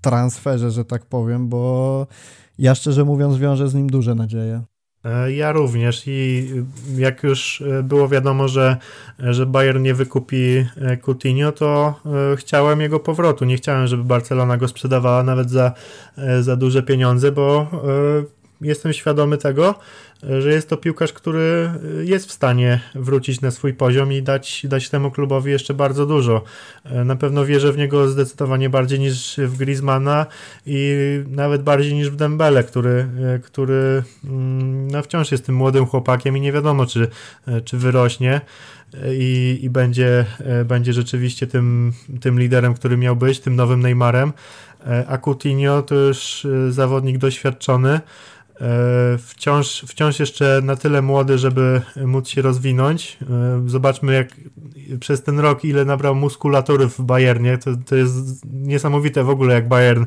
[0.00, 2.06] transferze, że tak powiem, bo
[2.58, 4.62] ja szczerze mówiąc wiążę z nim duże nadzieje.
[5.04, 6.50] E, ja również i
[6.96, 8.76] jak już e, było wiadomo, że,
[9.18, 11.94] że Bayern nie wykupi e, Coutinho, to
[12.36, 13.44] chciałem jego powrotu.
[13.44, 15.72] Nie chciałem, żeby Barcelona go sprzedawała nawet za,
[16.40, 17.70] za duże pieniądze, bo
[18.60, 19.74] jestem świadomy tego,
[20.40, 21.70] że jest to piłkarz, który
[22.02, 26.44] jest w stanie wrócić na swój poziom i dać, dać temu klubowi jeszcze bardzo dużo.
[27.04, 30.26] Na pewno wierzę w niego zdecydowanie bardziej niż w Griezmana
[30.66, 30.96] i
[31.28, 33.06] nawet bardziej niż w Dembele, który,
[33.42, 37.08] który mm, no wciąż jest tym młodym chłopakiem i nie wiadomo, czy,
[37.64, 38.40] czy wyrośnie
[39.12, 40.24] i, i będzie,
[40.64, 44.32] będzie rzeczywiście tym, tym liderem, który miał być, tym nowym Neymarem.
[45.08, 48.35] A Coutinho to już zawodnik doświadczony, E,
[49.18, 53.16] wciąż, wciąż jeszcze na tyle młody, żeby móc się rozwinąć.
[53.30, 54.28] E, zobaczmy, jak
[55.00, 57.58] przez ten rok, ile nabrał muskulatury w Bayernie.
[57.58, 58.14] To, to jest
[58.52, 60.04] niesamowite w ogóle, jak Bayern,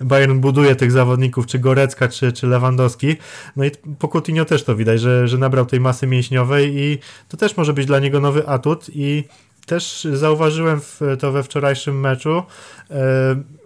[0.00, 3.16] Bayern buduje tych zawodników, czy Gorecka, czy, czy Lewandowski.
[3.56, 7.36] No i po Coutinho też to widać, że, że nabrał tej masy mięśniowej i to
[7.36, 9.24] też może być dla niego nowy atut i
[9.66, 10.80] też zauważyłem
[11.18, 12.42] to we wczorajszym meczu.
[12.90, 13.61] E,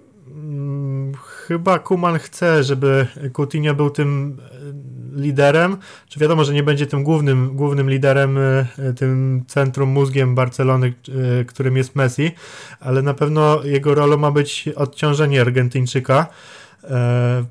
[1.46, 5.76] chyba Kuman chce, żeby Coutinho był tym e, liderem.
[6.08, 10.92] Czy wiadomo, że nie będzie tym głównym, głównym liderem, e, tym centrum mózgiem Barcelony,
[11.40, 12.32] e, którym jest Messi,
[12.80, 16.26] ale na pewno jego rolą ma być odciążenie Argentyńczyka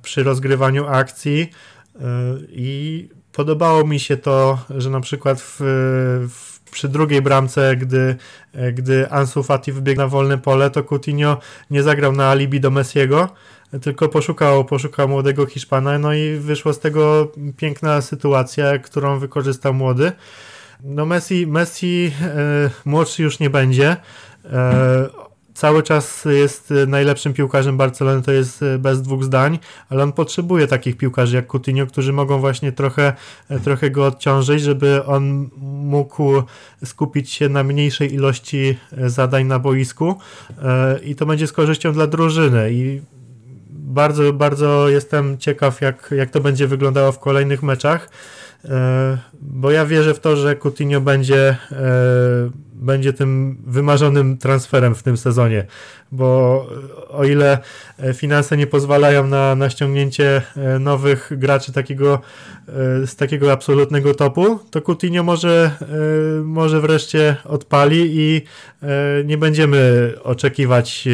[0.01, 1.49] przy rozgrywaniu akcji
[2.49, 5.57] i podobało mi się to, że na przykład w,
[6.29, 6.44] w
[6.75, 8.15] przy drugiej bramce, gdy,
[8.73, 11.37] gdy Ansu Fati wybiegł na wolne pole, to Coutinho
[11.69, 13.29] nie zagrał na alibi do Messiego,
[13.81, 20.11] tylko poszukał, poszukał młodego Hiszpana, no i wyszła z tego piękna sytuacja, którą wykorzystał młody.
[20.83, 23.97] No Messi, Messi e, młodszy już nie będzie.
[24.45, 25.09] E,
[25.55, 30.67] cały czas jest najlepszym piłkarzem Barcelony, to jest e, bez dwóch zdań, ale on potrzebuje
[30.67, 33.13] takich piłkarzy jak Coutinho, którzy mogą właśnie trochę,
[33.49, 36.43] e, trochę go odciążyć, żeby on mógł
[36.85, 40.15] skupić się na mniejszej ilości e, zadań na boisku
[41.03, 42.73] i to będzie z korzyścią dla drużyny.
[42.73, 43.01] I
[43.69, 48.09] bardzo, bardzo jestem ciekaw, jak, jak to będzie wyglądało w kolejnych meczach,
[49.41, 51.57] bo ja wierzę w to, że Coutinho będzie
[52.75, 55.65] będzie tym wymarzonym transferem w tym sezonie,
[56.11, 56.67] bo
[57.09, 57.57] o ile
[58.13, 60.41] finanse nie pozwalają na, na ściągnięcie
[60.79, 62.21] nowych graczy takiego,
[63.05, 65.71] z takiego absolutnego topu, to Coutinho może,
[66.43, 68.41] może wreszcie odpali i
[69.25, 71.07] nie będziemy oczekiwać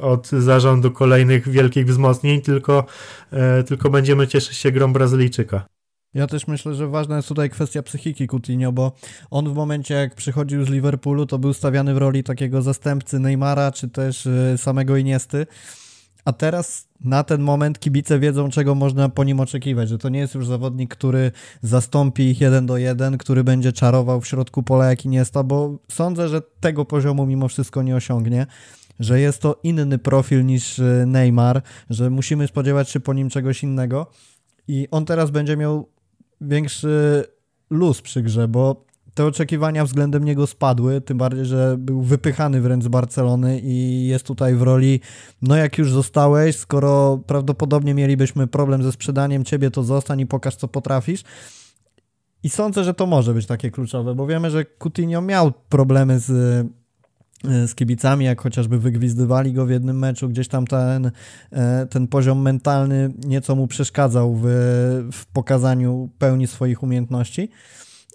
[0.00, 2.84] od zarządu kolejnych wielkich wzmocnień, tylko,
[3.66, 5.66] tylko będziemy cieszyć się grą Brazylijczyka.
[6.14, 8.92] Ja też myślę, że ważna jest tutaj kwestia psychiki Coutinho, bo
[9.30, 13.72] on w momencie jak przychodził z Liverpoolu, to był stawiany w roli takiego zastępcy Neymara,
[13.72, 15.46] czy też y, samego Iniesty,
[16.24, 20.18] a teraz na ten moment kibice wiedzą, czego można po nim oczekiwać, że to nie
[20.18, 24.90] jest już zawodnik, który zastąpi ich jeden do jeden, który będzie czarował w środku pola
[24.90, 28.46] jak Iniesta, bo sądzę, że tego poziomu mimo wszystko nie osiągnie
[29.00, 33.62] że jest to inny profil niż y, Neymar, że musimy spodziewać się po nim czegoś
[33.62, 34.06] innego.
[34.68, 35.88] I on teraz będzie miał
[36.42, 37.24] większy
[37.70, 42.84] luz przy grze, bo te oczekiwania względem niego spadły, tym bardziej, że był wypychany wręcz
[42.84, 45.00] z Barcelony i jest tutaj w roli,
[45.42, 50.56] no jak już zostałeś, skoro prawdopodobnie mielibyśmy problem ze sprzedaniem ciebie, to zostań i pokaż,
[50.56, 51.22] co potrafisz.
[52.42, 56.66] I sądzę, że to może być takie kluczowe, bo wiemy, że Coutinho miał problemy z
[57.44, 61.10] z kibicami, jak chociażby wygwizdywali go w jednym meczu, gdzieś tam ten,
[61.52, 64.44] e, ten poziom mentalny nieco mu przeszkadzał w,
[65.12, 67.48] w pokazaniu pełni swoich umiejętności.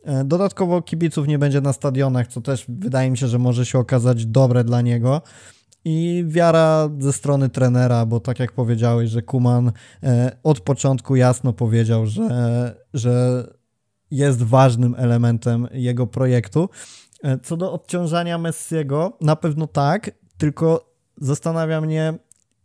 [0.04, 3.80] E, dodatkowo kibiców nie będzie na stadionach, co też wydaje mi się, że może się
[3.80, 5.22] okazać dobre dla niego.
[5.86, 9.72] I wiara ze strony trenera, bo tak jak powiedziałeś, że Kuman
[10.44, 13.44] od początku jasno powiedział, że, że
[14.12, 16.70] jest ważnym elementem jego projektu.
[17.24, 22.14] E, co do obciążania Messiego, na pewno tak, tylko zastanawia mnie,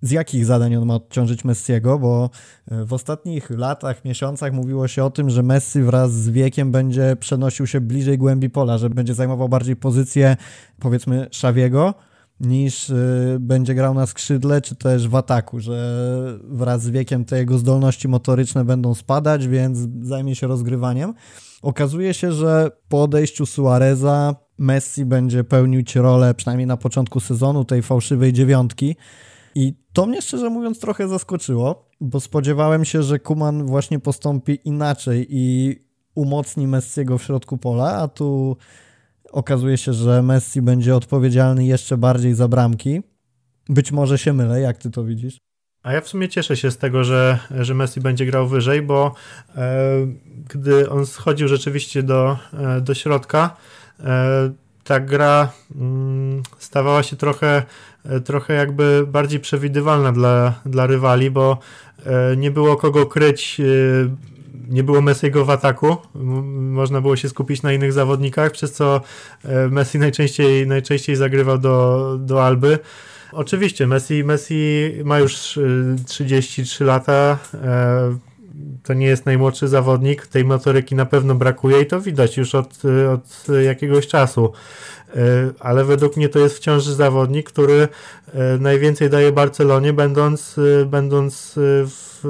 [0.03, 2.31] z jakich zadań on ma odciążyć Messiego, bo
[2.71, 7.17] e, w ostatnich latach, miesiącach mówiło się o tym, że Messi wraz z wiekiem będzie
[7.21, 10.37] przenosił się bliżej głębi pola, że będzie zajmował bardziej pozycję
[10.81, 11.95] powiedzmy Szawiego
[12.41, 12.95] niż e,
[13.41, 16.05] będzie grał na skrzydle czy też w ataku, że
[16.45, 21.15] wraz z wiekiem te jego zdolności motoryczne będą spadać, więc zajmie się rozgrywaniem.
[21.63, 27.83] Okazuje się, że po odejściu Suareza Messi będzie pełnić rolę, przynajmniej na początku sezonu, tej
[27.83, 28.97] fałszywej dziewiątki.
[29.55, 35.27] I to mnie szczerze mówiąc trochę zaskoczyło, bo spodziewałem się, że Kuman właśnie postąpi inaczej
[35.31, 35.77] i
[36.15, 38.57] umocni Messiego w środku pola, a tu
[39.33, 43.03] okazuje się, że Messi będzie odpowiedzialny jeszcze bardziej za bramki.
[43.69, 45.39] Być może się mylę, jak ty to widzisz?
[45.83, 49.15] A ja w sumie cieszę się z tego, że, że Messi będzie grał wyżej, bo
[49.57, 49.81] e,
[50.49, 53.57] gdy on schodził rzeczywiście do, e, do środka,
[54.85, 57.63] ta gra mm, stawała się trochę,
[58.05, 61.59] e, trochę jakby bardziej przewidywalna dla, dla rywali, bo
[62.07, 64.33] e, nie było kogo kryć e,
[64.69, 65.97] nie było Messiego w ataku,
[66.55, 69.01] można było się skupić na innych zawodnikach, przez co
[69.71, 72.79] Messi najczęściej, najczęściej zagrywał do, do Alby.
[73.33, 75.59] Oczywiście, Messi, Messi ma już
[76.07, 77.39] 33 lata,
[78.83, 82.83] to nie jest najmłodszy zawodnik, tej motoryki na pewno brakuje i to widać już od,
[83.15, 84.53] od jakiegoś czasu.
[85.17, 87.89] E, ale według mnie to jest wciąż zawodnik, który
[88.35, 92.21] e, najwięcej daje Barcelonie, będąc, e, będąc w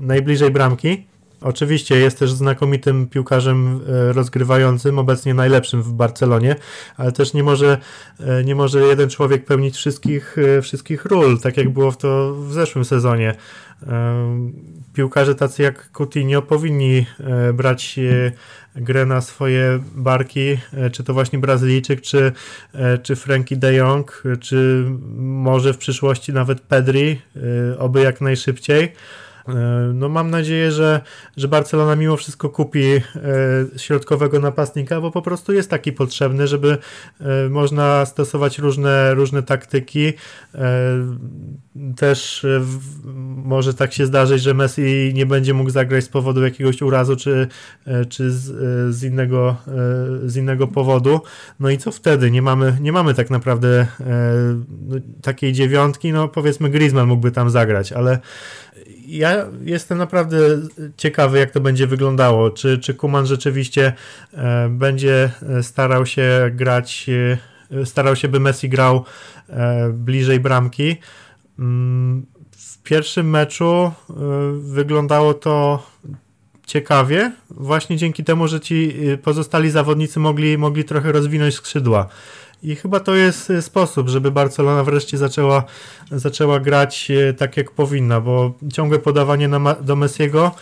[0.00, 1.06] najbliżej bramki.
[1.40, 3.80] Oczywiście jest też znakomitym piłkarzem
[4.12, 6.56] rozgrywającym, obecnie najlepszym w Barcelonie,
[6.96, 7.78] ale też nie może,
[8.44, 12.84] nie może jeden człowiek pełnić wszystkich, wszystkich ról, tak jak było w to w zeszłym
[12.84, 13.34] sezonie
[14.94, 18.32] piłkarze tacy jak Coutinho powinni e, brać e,
[18.76, 22.32] grę na swoje barki, e, czy to właśnie Brazylijczyk, czy,
[23.02, 24.84] czy Frankie de Jong, czy
[25.16, 27.20] może w przyszłości nawet Pedri,
[27.78, 28.92] oby jak najszybciej.
[29.48, 29.52] E,
[29.94, 31.00] no mam nadzieję, że,
[31.36, 33.02] że Barcelona mimo wszystko kupi e,
[33.76, 36.78] środkowego napastnika, bo po prostu jest taki potrzebny, żeby
[37.20, 40.12] e, można stosować różne, różne taktyki.
[41.96, 42.46] Też
[43.44, 47.48] może tak się zdarzyć, że Messi nie będzie mógł zagrać z powodu jakiegoś urazu, czy,
[48.08, 48.44] czy z,
[48.94, 49.56] z, innego,
[50.24, 51.20] z innego powodu.
[51.60, 52.30] No i co wtedy?
[52.30, 53.86] Nie mamy, nie mamy tak naprawdę
[54.88, 58.18] no, takiej dziewiątki, no powiedzmy Griezmann mógłby tam zagrać, ale
[59.06, 60.38] ja jestem naprawdę
[60.96, 62.50] ciekawy, jak to będzie wyglądało.
[62.50, 63.92] Czy, czy Kuman rzeczywiście
[64.32, 65.30] e, będzie
[65.62, 67.06] starał się grać,
[67.70, 69.04] e, starał się, by Messi grał
[69.48, 70.96] e, bliżej bramki.
[71.58, 73.92] Mm, w pierwszym meczu
[74.60, 75.86] wyglądało to
[76.66, 82.08] ciekawie, właśnie dzięki temu, że ci pozostali zawodnicy mogli, mogli trochę rozwinąć skrzydła.
[82.62, 85.64] I chyba to jest sposób, żeby Barcelona wreszcie zaczęła,
[86.10, 90.54] zaczęła grać tak jak powinna, bo ciągłe podawanie na, do Messiego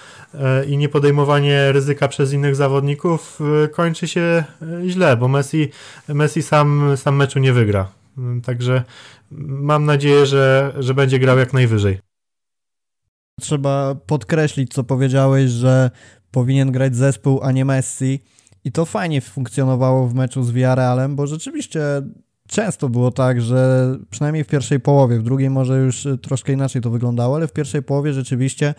[0.66, 3.40] i nie podejmowanie ryzyka przez innych zawodników
[3.72, 4.44] kończy się
[4.86, 5.70] źle, bo Messi,
[6.08, 7.88] Messi sam, sam meczu nie wygra.
[8.44, 8.82] Także
[9.30, 11.98] mam nadzieję, że, że będzie grał jak najwyżej.
[13.40, 15.90] Trzeba podkreślić, co powiedziałeś, że
[16.30, 18.20] powinien grać zespół, a nie Messi.
[18.68, 21.80] I to fajnie funkcjonowało w meczu z Villarrealem, bo rzeczywiście
[22.48, 26.90] często było tak, że przynajmniej w pierwszej połowie, w drugiej może już troszkę inaczej to
[26.90, 28.74] wyglądało, ale w pierwszej połowie rzeczywiście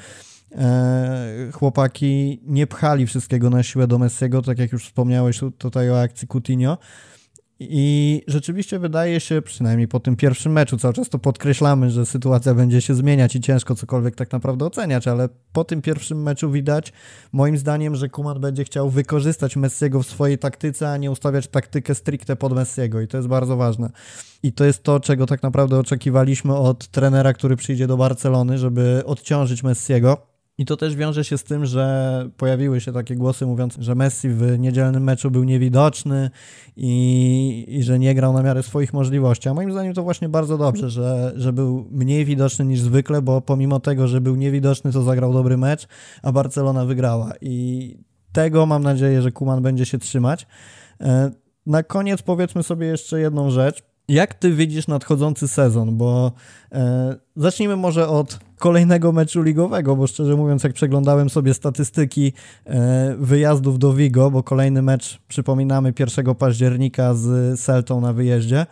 [0.51, 6.01] e, chłopaki nie pchali wszystkiego na siłę do Messiego, tak jak już wspomniałeś tutaj o
[6.01, 6.77] akcji Coutinho,
[7.61, 12.53] i rzeczywiście wydaje się, przynajmniej po tym pierwszym meczu, cały czas to podkreślamy, że sytuacja
[12.53, 16.93] będzie się zmieniać i ciężko cokolwiek tak naprawdę oceniać, ale po tym pierwszym meczu widać,
[17.31, 21.95] moim zdaniem, że Kuman będzie chciał wykorzystać Messiego w swojej taktyce, a nie ustawiać taktykę
[21.95, 23.89] stricte pod Messiego i to jest bardzo ważne.
[24.43, 29.03] I to jest to, czego tak naprawdę oczekiwaliśmy od trenera, który przyjdzie do Barcelony, żeby
[29.05, 30.28] odciążyć Messiego
[30.59, 34.29] i to też wiąże się z tym, że pojawiły się takie głosy mówiąc, że Messi
[34.29, 36.29] w niedzielnym meczu był niewidoczny
[36.75, 39.49] i, i że nie grał na miarę swoich możliwości.
[39.49, 43.41] A moim zdaniem to właśnie bardzo dobrze, że, że był mniej widoczny niż zwykle, bo
[43.41, 45.87] pomimo tego, że był niewidoczny, to zagrał dobry mecz,
[46.23, 47.31] a Barcelona wygrała.
[47.41, 47.95] I
[48.31, 50.47] tego mam nadzieję, że Kuman będzie się trzymać.
[51.01, 51.31] E,
[51.65, 53.83] na koniec powiedzmy sobie jeszcze jedną rzecz.
[54.09, 55.97] Jak ty widzisz nadchodzący sezon?
[55.97, 56.31] Bo
[56.71, 62.33] e, zacznijmy może od kolejnego meczu ligowego, bo szczerze mówiąc, jak przeglądałem sobie statystyki
[62.65, 68.65] e, wyjazdów do Vigo, bo kolejny mecz, przypominamy, 1 października z Celtą na wyjeździe,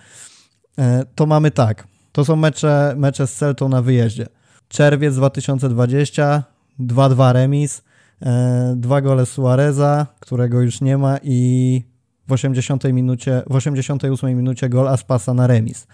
[0.79, 1.87] e, to mamy tak.
[2.11, 4.27] To są mecze, mecze z Celtą na wyjeździe.
[4.67, 6.43] Czerwiec 2020,
[6.79, 7.83] 2-2 remis,
[8.21, 11.81] e, dwa gole Suareza, którego już nie ma i
[12.27, 15.87] w 80 minucie, w 88 minucie gol Aspasa na remis.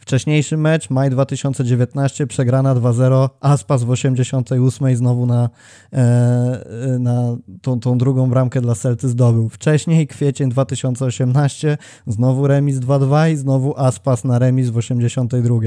[0.00, 5.50] Wcześniejszy mecz, maj 2019, przegrana 2-0, Aspas w 88 znowu na,
[5.92, 9.48] e, na tą, tą drugą bramkę dla Celty zdobył.
[9.48, 15.58] Wcześniej, kwiecień 2018, znowu remis 2-2 i znowu Aspas na remis w 82.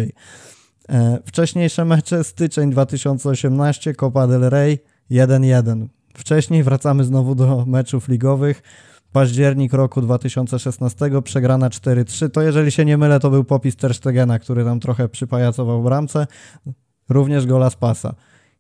[0.89, 4.79] E, wcześniejsze mecze, styczeń 2018, Copa del Rey
[5.11, 5.87] 1-1.
[6.13, 8.61] Wcześniej wracamy znowu do meczów ligowych
[9.14, 12.30] październik roku 2016, przegrana 4-3.
[12.30, 16.28] To jeżeli się nie mylę, to był popis Terstegena, który tam trochę przypajacował bramce.
[17.09, 18.16] Również gola z pasa.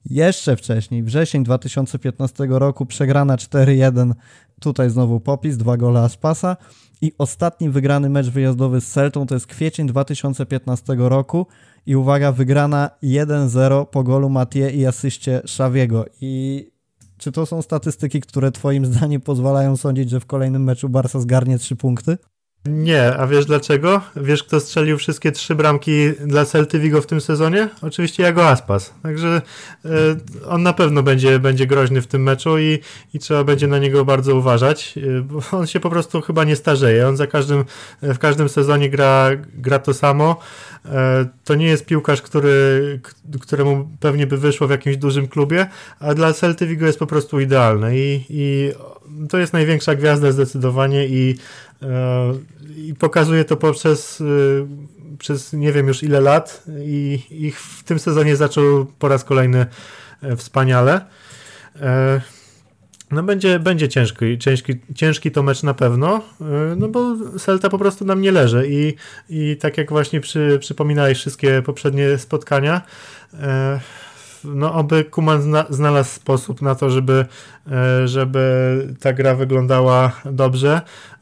[0.05, 4.13] Jeszcze wcześniej, wrzesień 2015 roku, przegrana 4-1.
[4.59, 6.57] Tutaj znowu popis, dwa gola z pasa.
[7.01, 11.47] I ostatni wygrany mecz wyjazdowy z Celtą to jest kwiecień 2015 roku.
[11.85, 16.05] I uwaga, wygrana 1-0 po golu Matie i asyście Szawiego.
[16.21, 16.72] I
[17.23, 21.57] czy to są statystyki, które Twoim zdaniem pozwalają sądzić, że w kolejnym meczu Barca zgarnie
[21.57, 22.17] trzy punkty?
[22.65, 24.01] Nie, a wiesz dlaczego?
[24.15, 27.69] Wiesz, kto strzelił wszystkie trzy bramki dla Celty Vigo w tym sezonie?
[27.81, 28.93] Oczywiście Jago Aspas.
[29.03, 29.41] Także
[29.85, 29.89] e,
[30.47, 32.79] on na pewno będzie, będzie groźny w tym meczu i,
[33.13, 36.55] i trzeba będzie na niego bardzo uważać, e, bo on się po prostu chyba nie
[36.55, 37.07] starzeje.
[37.07, 37.65] On za każdym,
[38.01, 40.39] w każdym sezonie gra, gra to samo.
[40.85, 42.99] E, to nie jest piłkarz, który,
[43.41, 45.67] któremu pewnie by wyszło w jakimś dużym klubie,
[45.99, 48.71] a dla Celty Vigo jest po prostu idealny i, i
[49.29, 51.72] to jest największa gwiazda zdecydowanie i, e,
[52.77, 54.25] i pokazuje to poprzez e,
[55.17, 59.65] przez nie wiem już ile lat i, i w tym sezonie zaczął po raz kolejny
[60.37, 61.05] wspaniale.
[63.13, 67.77] No będzie, będzie ciężki, ciężki, ciężki to mecz na pewno, y, no bo Celta po
[67.77, 68.93] prostu nam nie leży i,
[69.29, 72.81] i tak jak właśnie przy, przypominałeś wszystkie poprzednie spotkania,
[73.33, 73.79] e,
[74.45, 77.25] no oby Kuman zna, znalazł sposób na to, żeby,
[77.71, 80.81] e, żeby ta gra wyglądała dobrze,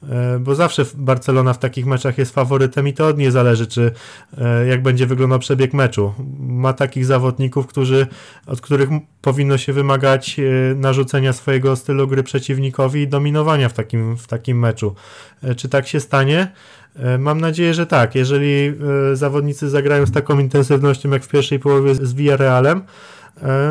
[0.09, 3.91] e, bo zawsze Barcelona w takich meczach jest faworytem i to od niej zależy, czy
[4.37, 6.13] e, jak będzie wyglądał przebieg meczu.
[6.39, 8.07] Ma takich zawodników, którzy,
[8.47, 8.89] od których
[9.21, 10.41] powinno się wymagać
[10.75, 14.95] narzucenia swojego stylu gry przeciwnikowi i dominowania w takim, w takim meczu.
[15.57, 16.51] Czy tak się stanie?
[17.19, 18.15] Mam nadzieję, że tak.
[18.15, 18.73] Jeżeli
[19.13, 22.81] zawodnicy zagrają z taką intensywnością jak w pierwszej połowie z Villarrealem,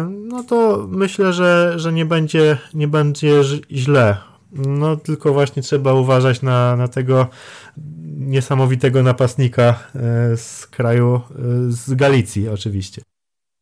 [0.07, 3.43] no to myślę, że, że nie, będzie, nie będzie
[3.73, 4.16] źle.
[4.53, 7.27] No tylko właśnie trzeba uważać na, na tego
[8.16, 9.79] niesamowitego napastnika
[10.37, 11.21] z kraju,
[11.68, 13.03] z Galicji oczywiście.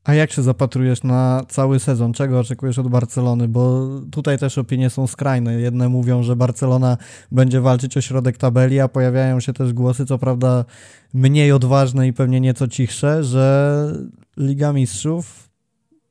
[0.08, 2.12] A jak się zapatrujesz na cały sezon?
[2.12, 3.48] Czego oczekujesz od Barcelony?
[3.48, 5.60] Bo tutaj też opinie są skrajne.
[5.60, 6.96] Jedne mówią, że Barcelona
[7.32, 10.64] będzie walczyć o środek tabeli, a pojawiają się też głosy, co prawda
[11.14, 13.86] mniej odważne i pewnie nieco cichsze, że
[14.36, 15.47] Liga Mistrzów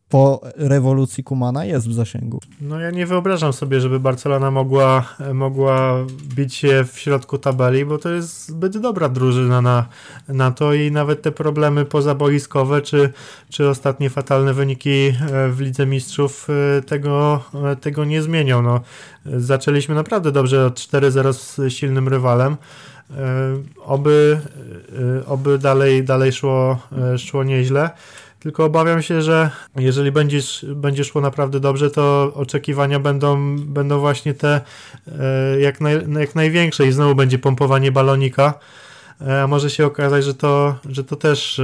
[0.10, 2.40] po rewolucji Kumana jest w zasięgu.
[2.62, 6.06] No ja nie wyobrażam sobie, żeby Barcelona mogła, mogła
[6.36, 9.86] bić się w środku tabeli, bo to jest zbyt dobra drużyna na,
[10.28, 13.14] na to i nawet te problemy pozaboiskowe, czy,
[13.50, 15.14] czy ostatnie fatalne wyniki e,
[15.50, 18.62] w Lidze Mistrzów e, tego, e, tego nie zmienią.
[18.62, 18.82] No,
[19.26, 22.58] zaczęliśmy naprawdę dobrze od 4-0 z silnym rywalem.
[23.86, 24.40] Oby,
[25.28, 26.78] oby dalej, dalej szło,
[27.18, 27.90] szło nieźle.
[28.40, 34.34] Tylko obawiam się, że jeżeli będziesz, będzie szło naprawdę dobrze, to oczekiwania będą, będą właśnie
[34.34, 34.62] te
[35.08, 38.54] e, jak, naj, jak największe i znowu będzie pompowanie balonika.
[39.22, 41.64] E, a może się okazać, że to, że to też e,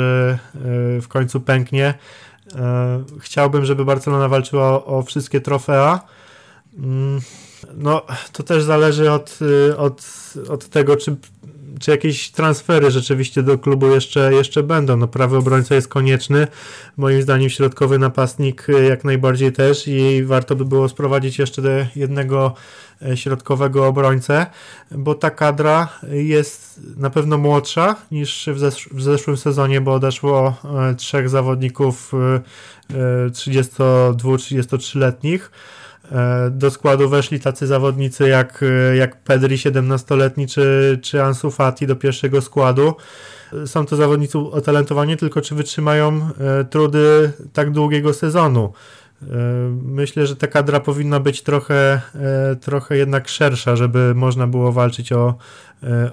[1.01, 1.93] w końcu pęknie.
[3.19, 5.99] Chciałbym, żeby Barcelona walczyła o, o wszystkie trofea.
[6.77, 7.21] Mm,
[7.73, 8.01] no,
[8.31, 9.39] to też zależy od,
[9.77, 10.03] od,
[10.49, 11.15] od tego, czy
[11.79, 14.97] czy jakieś transfery rzeczywiście do klubu jeszcze, jeszcze będą.
[14.97, 16.47] No, prawy obrońca jest konieczny.
[16.97, 22.53] Moim zdaniem środkowy napastnik e, jak najbardziej też i warto by było sprowadzić jeszcze jednego
[23.01, 24.45] e, środkowego obrońcę,
[24.91, 30.55] bo ta kadra jest na pewno młodsza niż w, zesz w zeszłym sezonie, bo odeszło
[30.91, 32.11] e, trzech zawodników
[33.29, 35.51] 32-33-letnich.
[36.13, 41.87] E, do składu weszli tacy zawodnicy jak, e, jak Pedri 17-letni czy, czy Ansu Fati
[41.87, 42.95] do pierwszego składu.
[43.65, 48.73] Są to zawodnicy otalentowani, tylko czy wytrzymają e, trudy tak długiego sezonu.
[49.83, 52.01] Myślę, że ta kadra powinna być trochę,
[52.61, 55.35] trochę jednak szersza, żeby można było walczyć o,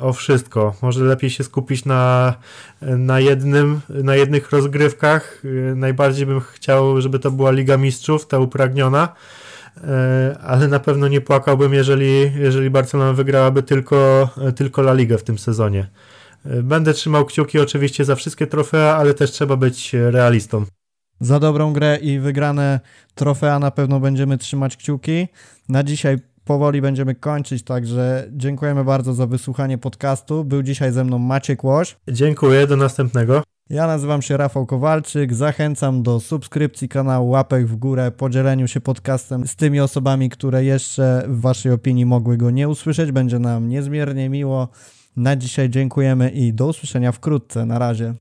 [0.00, 0.74] o wszystko.
[0.82, 2.34] Może lepiej się skupić na,
[2.82, 5.42] na, jednym, na jednych rozgrywkach.
[5.76, 9.14] Najbardziej bym chciał, żeby to była Liga Mistrzów, ta upragniona E,
[10.42, 15.38] ale na pewno nie płakałbym, jeżeli, jeżeli Barcelona wygrałaby tylko, tylko La Ligę w tym
[15.38, 15.86] sezonie.
[16.46, 20.64] E, będę trzymał kciuki oczywiście za wszystkie trofea, ale też trzeba być realistą.
[21.20, 22.80] Za dobrą grę i wygrane
[23.14, 25.28] trofea na pewno będziemy trzymać kciuki.
[25.68, 30.44] Na dzisiaj powoli będziemy kończyć, także dziękujemy bardzo za wysłuchanie podcastu.
[30.44, 31.96] Był dzisiaj ze mną Maciek Łoś.
[32.08, 33.42] Dziękuję, do następnego.
[33.70, 35.34] Ja nazywam się Rafał Kowalczyk.
[35.34, 41.24] Zachęcam do subskrypcji kanału, łapek w górę, podzieleniu się podcastem z tymi osobami, które jeszcze
[41.28, 43.12] w Waszej opinii mogły go nie usłyszeć.
[43.12, 44.68] Będzie nam niezmiernie miło.
[45.16, 47.66] Na dzisiaj dziękujemy i do usłyszenia wkrótce.
[47.66, 48.14] Na razie.